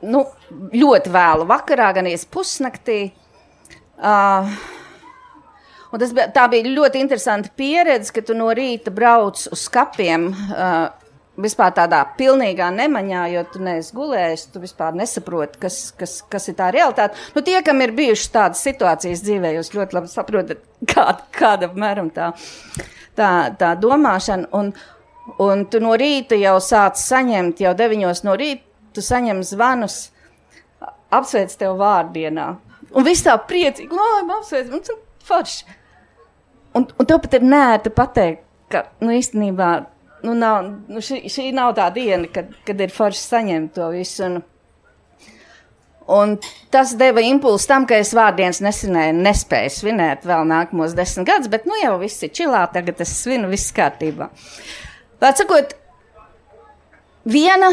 [0.00, 0.24] Nu,
[0.72, 3.10] ļoti vēlu vakarā, gan ies pusnaktī.
[4.00, 4.52] Uh,
[5.90, 10.84] Un tas bija, bija ļoti interesanta pieredze, ka tu no rīta brauc uz skapiem uh,
[11.42, 16.56] vispār tādā pilnīgā nemaņā, jo tu neesi gulējis, tu vispār nesaproti, kas, kas, kas ir
[16.58, 17.18] tā realitāte.
[17.34, 22.10] Nu, tie, kam ir bijušas tādas situācijas dzīvē, jūs ļoti labi saprotat, kā, kāda apmēram
[22.14, 22.30] tā,
[23.18, 23.30] tā,
[23.60, 24.50] tā domāšana.
[24.56, 24.72] Un,
[25.42, 28.66] un tu no rīta jau sāc saņemt, jau deviņos no rīta,
[28.96, 30.02] tu saņem zvanus,
[31.14, 32.52] apsveic tev vārdienā.
[32.90, 35.64] Un viss tā priecīgi, labi, apsveic, un forši.
[36.74, 39.70] un, un tev pat ir nērti pateikt, ka nu, īstenībā
[40.26, 44.26] nu, nav, nu, šī, šī nav tā diena, kad, kad ir forši saņemt to visu.
[44.26, 44.40] Un,
[46.10, 46.34] un
[46.72, 51.68] tas deva impulsu tam, ka es vārdienas nesinēju, nespēju svinēt vēl nākamos desmit gadus, bet
[51.68, 54.30] nu jau viss ir čilā, tagad es svinu, viss kārtībā.
[55.20, 55.74] Vārdsakot,
[57.28, 57.72] viena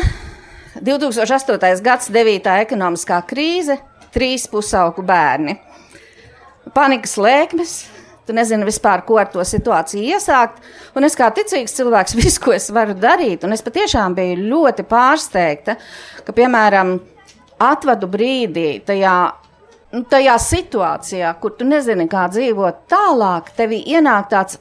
[0.83, 1.81] 2008.
[1.83, 2.49] gads, 9.
[2.67, 3.79] ekonomiskā krīze,
[4.13, 5.57] trīs pusauku bērni.
[6.75, 7.77] Panikas lēkmes,
[8.27, 10.59] Tu nezini vispār, ko ar to situāciju iesākt.
[10.99, 14.87] Un es kā ticīgs cilvēks, visu, ko es varu darīt, un es patiešām biju ļoti
[14.87, 15.77] pārsteigta,
[16.27, 16.97] ka, piemēram,
[17.63, 19.17] atvadu brīdī tajā.
[19.87, 24.57] Nu, tajā situācijā, kur tu nezini, kā dzīvot tālāk, tevī ienāk tāds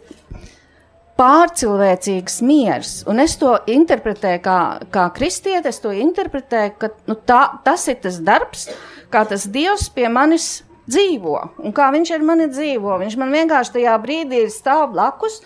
[1.18, 2.92] pārcilvēcīgs miers.
[3.10, 4.58] Un es to interpretēju kā,
[4.92, 8.68] kā kristieti, es to interpretēju, ka nu, tā, tas ir tas darbs,
[9.12, 10.60] kā tas Dievs pie manis
[10.90, 11.36] dzīvo.
[11.64, 15.40] Un kā viņš ar mani dzīvo, viņš man vienkārši tajā brīdī stāv blakus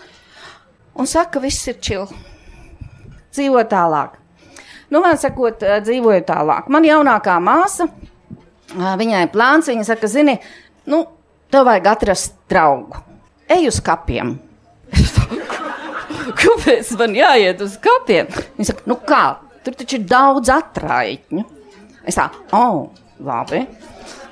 [0.95, 2.07] un saka, ka viss ir čil.
[3.31, 4.17] Dzīvo tālāk.
[4.91, 6.67] Nu, man sakot, eh, dzīvoju tālāk.
[6.67, 10.39] Man jaunākā māsa, eh, viņai plāns, viņa saka, zini,
[10.85, 11.05] nu,
[11.49, 12.99] tev vajag atrast draugu.
[13.47, 14.39] Ej uz kapiem.
[16.41, 18.27] Kāpēc man jāiet uz kapiem?
[18.57, 21.45] Viņa saka, nu kā, tur taču ir daudz atraitņu.
[22.07, 22.89] Es tā, oh,
[23.19, 23.65] labi.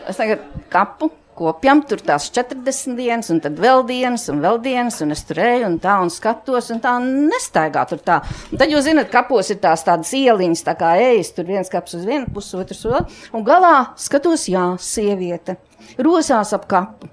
[0.10, 0.42] Es tagad
[0.74, 5.22] kapu kopjam, tur tās 40 dienas, un tad vēl dienas, un vēl dienas, un es
[5.28, 8.20] tur eju, un tā, un skatos, un tā nestaigā tur tā.
[8.50, 11.96] Un tad jūs zināt, kapos ir tās tādas ieliņas, tā kā ejas, tur viens kaps
[12.00, 13.06] uz vienu pusi, otrs vēl,
[13.38, 15.60] un galā skatos, jā, sieviete,
[16.02, 17.12] rosās ap kapu.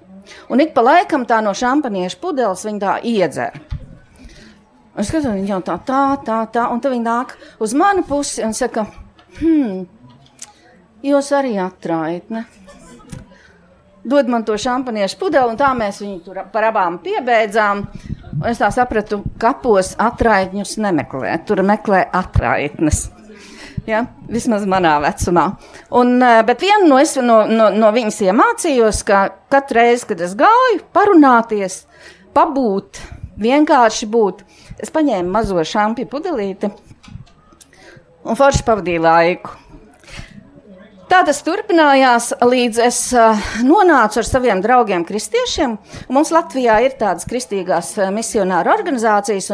[0.51, 3.61] Un ik pa laikam tā no šampaniešu pudeles viņa tā iedzer.
[4.97, 8.03] Un es skatos, viņa jau tā, tā, tā, tā, un tad viņa nāk uz manu
[8.09, 8.89] pusi un saka,
[9.39, 9.85] hmm,
[11.05, 12.47] jūs arī atrājat, ne?
[14.07, 17.83] Dod man to šampaniešu pudeli, un tā mēs viņu tur par abām piebeidzām.
[18.37, 23.07] Un es tā sapratu, ka kapos atraitņus nemeklē, tur meklē atraitnes.
[23.87, 25.45] Ja, vismaz manā vecumā.
[25.95, 30.21] Un, eh, bet vienu no, es, no, no, no viņas iemācījos, ka katru reizi, kad
[30.21, 31.85] es gāju, parunāties,
[32.35, 32.99] pabūt,
[33.39, 34.43] vienkārši būt.
[34.83, 36.69] Es paņēmu mazo šampiju pudelīti
[38.27, 39.55] un forši pavadīju laiku.
[41.07, 42.97] Tā tas turpinājās, līdz es
[43.63, 45.77] nonācu ar saviem draugiem, kristiešiem.
[46.11, 49.47] Mums Latvijā ir tādas kristīgās misionāru organizācijas.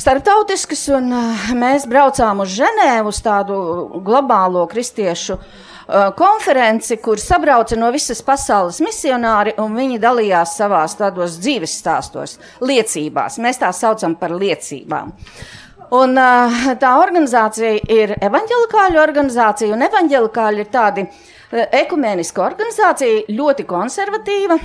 [0.00, 1.12] Startautiskas, un
[1.60, 3.60] mēs braucām uz Ženēvu, uz tādu
[4.00, 5.36] globālo kristiešu
[6.16, 13.36] konferenci, kur sabrauca no visas pasaules misionāri, un viņi dalījās savās tādos dzīves stāstos, liecībās.
[13.44, 15.12] Mēs tā saucam par liecībām.
[15.12, 15.61] Uh,
[15.92, 23.66] Un, uh, tā organizācija ir evanģelikāļu organizācija, un evanģelikāļi ir tādi uh, ekumēniska organizācija, ļoti
[23.68, 24.56] konservatīva.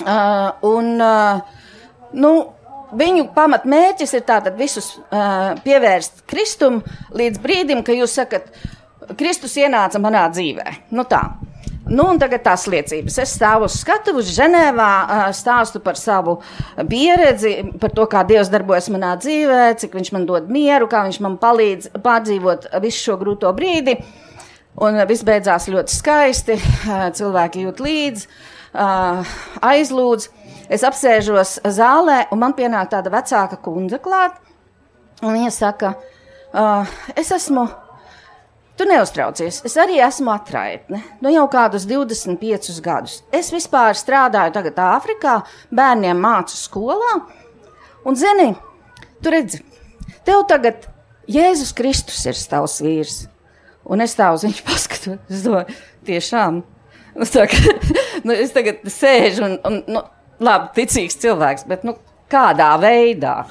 [0.00, 1.68] Uh, un, uh,
[2.18, 2.32] nu,
[2.90, 6.80] Viņu pamatmērķis ir tātad visus uh, pievērst Kristum
[7.14, 8.48] līdz brīdim, kad jūs sakat,
[9.18, 10.64] Kristus ienāca manā dzīvē.
[10.98, 11.20] Nu tā.
[11.90, 13.16] Nu, un tagad tās liecības.
[13.18, 14.90] Es stāvu uz skatuves Ženēvā,
[15.34, 16.36] stāstu par savu
[16.86, 21.18] pieredzi, par to, kā Dievs darbojas manā dzīvē, cik viņš man dod mieru, kā viņš
[21.26, 23.96] man palīdz pārdzīvot visu šo grūto brīdi.
[24.80, 26.60] Un viss beidzās ļoti skaisti.
[27.18, 28.30] Cilvēki jūt līdzi,
[29.72, 30.30] aizlūdz.
[30.70, 34.38] Es apsēžos zālē, un man pienāk tāda vecāka kundze klāt.
[35.26, 35.96] Viņa saka,
[37.18, 37.66] es esmu
[38.80, 41.02] Tu neuztraucies, es arī esmu atraitne.
[41.20, 43.18] Nu jau kādus 25 gadus.
[43.28, 45.34] Es vispār strādāju tagad Āfrikā,
[45.68, 47.10] bērniem mācu skolā.
[48.08, 48.54] Un, zini,
[49.20, 49.60] tu redzi,
[50.24, 50.88] tev tagad
[51.28, 53.18] Jēzus Kristus ir tavs vīrs.
[53.84, 55.76] Un es tā uz viņu paskatu, es domāju,
[56.08, 56.64] tiešām.
[57.20, 57.50] Nu, tā,
[58.24, 60.06] nu, es tagad sēžu un, un nu,
[60.40, 61.98] labi, ticīgs cilvēks, bet nu,
[62.32, 63.42] kādā veidā?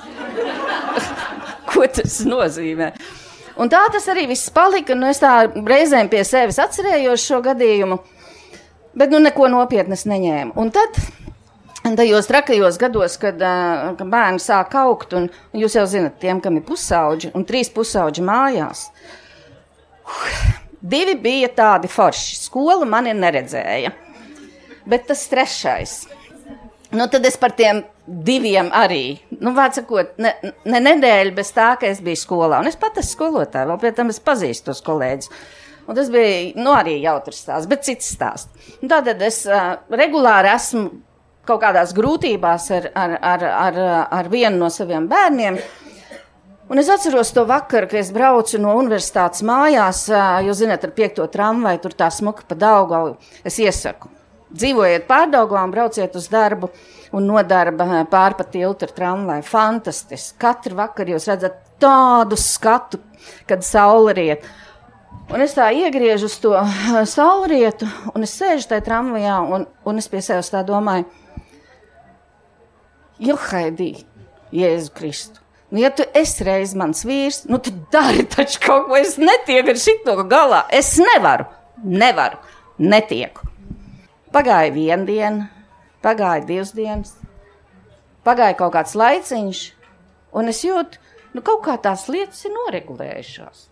[1.70, 2.96] Ko tas nozīmē?
[3.60, 4.96] Un tā tas arī viss palika.
[4.96, 8.00] Nu, es tā reizēm pie sevis atcerējos šo gadījumu,
[8.98, 10.56] bet nu, neko nopietnas neņēmu.
[10.60, 11.00] Un tad
[11.96, 13.40] Tajos trakajos gados, kad,
[13.98, 18.24] kad bērni sāk augt, un, jūs jau zinat, tiem, kam ir pusauģi un trīs pusauģi
[18.28, 18.90] mājās,
[20.94, 22.36] divi bija tādi forši.
[22.44, 23.94] Skola mani neredzēja.
[24.90, 25.96] Bet tas trešais,
[26.92, 29.20] nu tad es par tiem diviem arī.
[29.40, 30.34] Nu, sakot, ne,
[30.66, 32.62] ne nedēļa bez tā, ka es biju skolā.
[32.62, 35.32] Un es pat esmu skolotāja, vēl pie tam es pazīstu tos kolēģus.
[35.90, 38.74] Un tas bija nu, arī jautrs stāsts, bet cits stāsts.
[38.82, 40.90] Un tātad es uh, regulāri esmu
[41.50, 43.80] kaut kādās grūtībās ar, ar, ar, ar,
[44.20, 45.58] ar vienu no saviem bērniem.
[46.70, 50.94] Un es atceros to vakaru, kad es braucu no universitātes mājās, uh, jūs zināt, ar
[50.94, 53.18] piekto tramvaju, tur tā smuka pa Daugavu.
[53.42, 54.14] Es iesaku,
[54.50, 56.72] Dzīvojiet pārdaugā un brauciet uz darbu
[57.16, 59.46] un nodarba pārpa tiltu ar tramvaju.
[59.48, 60.38] Fantastiski.
[60.42, 63.00] Katru vakaru jūs redzat tādu skatu,
[63.50, 64.46] kad saule riet.
[65.30, 66.56] Un es tā iegriežu uz to
[67.10, 71.06] saulrietu, un es sēžu tajā tramvajā, un, un es pie sevis tā domāju,
[73.20, 73.92] Johaidī,
[74.56, 75.44] Jēzu Kristu.
[75.70, 78.98] Nu, ja tu esi reiz mans vīrs, nu tad dari taču kaut ko.
[78.98, 80.64] Es netieku ar šito galā.
[80.74, 81.46] Es nevaru,
[81.84, 82.40] nevaru,
[82.82, 83.46] netieku.
[84.34, 85.50] Pagāja viena diena,
[86.06, 87.16] pagāja divas dienas,
[88.28, 89.64] pagāja kaut kāds laiciņš,
[90.38, 91.02] un es jūtu,
[91.36, 93.70] nu kaut kā tās lietas ir noregulējušās.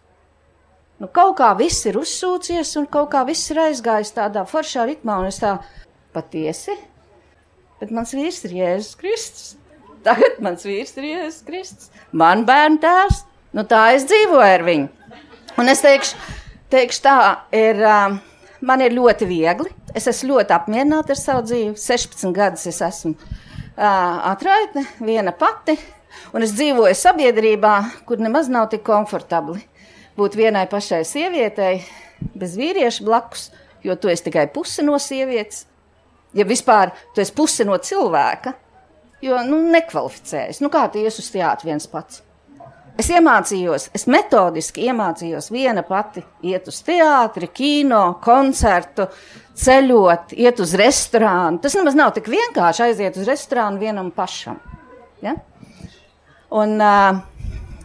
[0.97, 5.19] Nu, kaut kā viss ir uzsūcies, un kaut kā viss ir aizgājis tādā foršā ritmā,
[5.21, 5.59] un es tā
[6.15, 6.73] patiesi.
[7.77, 9.51] Bet mans vīrs ir Jēzus Kristus.
[10.07, 11.91] Tagad mans vīrs ir Jēzus Kristus.
[12.09, 13.21] Man bērnu tēvs,
[13.53, 14.89] nu tā es dzīvoju ar viņu.
[15.61, 16.17] Un es teikšu,
[16.73, 17.19] teikšu tā,
[17.53, 17.83] ir,
[18.61, 19.71] man ir ļoti viegli.
[19.95, 21.75] Es esmu ļoti apmierināta ar savu dzīvi.
[21.77, 23.15] 16 gadus es esmu
[23.77, 25.77] atraitne, viena pati.
[26.33, 27.73] Un es dzīvoju sabiedrībā,
[28.07, 29.61] kur nemaz nav tik komfortabli
[30.17, 31.83] būt vienai pašai sievietei,
[32.33, 33.51] bez vīrieša blakus,
[33.85, 35.65] jo tu esi tikai puse no sievietes.
[36.33, 38.53] Ja vispār tu esi puse no cilvēka,
[39.23, 40.61] jo nu, nekvalificējas.
[40.61, 42.23] Nu, kā tu ies uz teātru viens pats?
[42.97, 49.05] Es iemācījos, es metodiski iemācījos viena pati iet uz teātri, kino, koncertu,
[49.57, 51.61] ceļot, iet uz restorānu.
[51.61, 54.57] Tas nemaz nav tik vienkārši aiziet uz restorānu vienam pašam.
[55.21, 55.35] Ja?
[56.57, 57.25] Un, uh,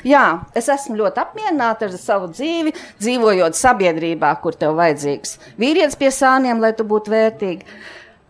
[0.02, 6.10] Jā, es esmu ļoti apmierināta ar savu dzīvi, dzīvojot sabiedrībā, kur tev vajadzīgs vīrietis pie
[6.10, 7.76] sāniem, lai tu būtu vērtīgi.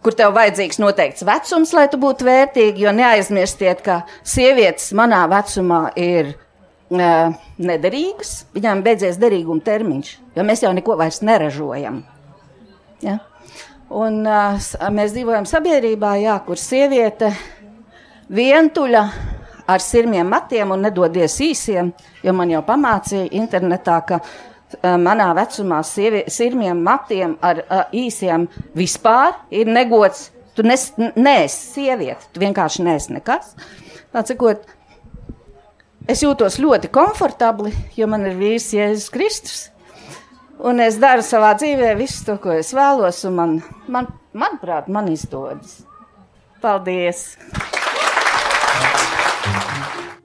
[0.05, 5.87] Kur tev vajadzīgs noteikts vecums, lai tu būtu vērtīgi, jo neaizmirstiet, ka sievietes manā vecumā
[5.97, 6.35] ir
[6.93, 12.03] nederīgas, viņām beidzies derīguma termiņš, jo mēs jau neko vairs neražojam.
[13.05, 13.19] Ja?
[13.93, 17.33] Un, mēs dzīvojam sabiedrībā, jā, kur sieviete
[18.33, 19.03] vientuļa
[19.69, 21.93] ar sirmiem matiem un nedodies īsiem,
[22.25, 24.21] jo man jau pamācīja internetā, ka
[24.81, 30.31] manā vecumā sievi, sirmiem matiem ar uh, īsiem vispār ir negods.
[30.57, 33.55] Tu nes, neesi sieviete, tu vienkārši neesi nekas.
[34.13, 34.67] Tā cikot,
[36.11, 39.61] es jūtos ļoti komfortabli, jo man ir vīrs Jēzus Kristus.
[40.63, 43.55] Un es daru savā dzīvē visu to, ko es vēlos, un man,
[43.91, 45.81] man, manuprāt, man izdodas.
[46.63, 47.33] Paldies!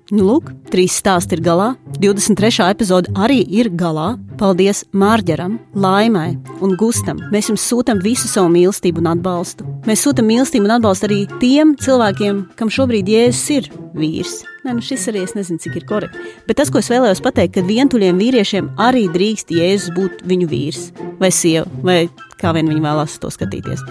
[0.08, 1.74] Nu, lūk, trīs stāsti ir galā.
[2.00, 2.62] 23.
[2.70, 4.14] epizode arī ir galā.
[4.40, 7.20] Paldies Mārģeram, Laimai un Gustam.
[7.34, 9.68] Mēs jums sūtām visu savu mīlestību un atbalstu.
[9.90, 14.38] Mēs sūtām mīlestību un atbalstu arī tiem cilvēkiem, kam šobrīd Jēzus ir vīrs.
[14.68, 16.20] Nē, nu šis arī es nezinu, cik ir korekti.
[16.44, 20.82] Bet tas, ko es vēlējos pateikt, ka vientuļiem vīriešiem arī drīkst Jēzus būt viņu vīrs
[21.22, 22.02] vai sieva, vai
[22.42, 23.86] kā vien viņi vēlās to skatīties.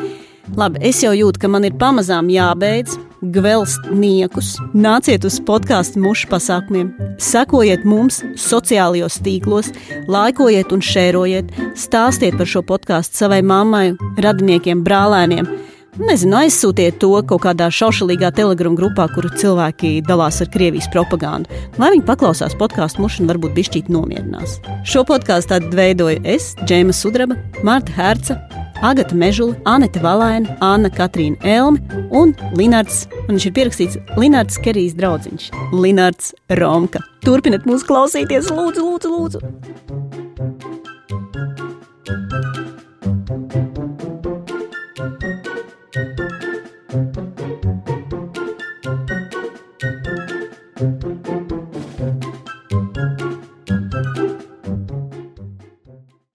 [0.53, 2.99] Labi, es jau jūtu, ka man ir pamazām jābeidz.
[3.33, 6.91] Gvelst niekus, nāciet uz podkāstu mušu pasākumiem,
[7.25, 9.73] sekojiet mums sociālajos tīklos,
[10.13, 15.49] laikojiet un šērojiet, stāstiet par šo podkāstu savai mammai, radiniekiem, brālēniem.
[15.97, 21.49] Nezinu, aizsūtiet to kaut kādā šaušalīgā telegramu grupā, kur cilvēki dalās ar Krievijas propagandu.
[21.81, 24.59] Lai viņi paklausās podkāstu mušu un varbūt bišķīt nomierinās.
[24.85, 28.37] Šo podkāstu veidoju es, Džēma Sudraba, Marta Herca,
[28.85, 31.81] Agata Mežula, Anita Valaina, Anna Katrīna Elme
[32.13, 33.07] un Linards.
[33.25, 37.01] Un viņš ir pierakstīts Linards Kerijs draudziņš, Linards Romka.
[37.25, 39.41] Turpiniet mūs klausīties, lūdzu, lūdzu, lūdzu!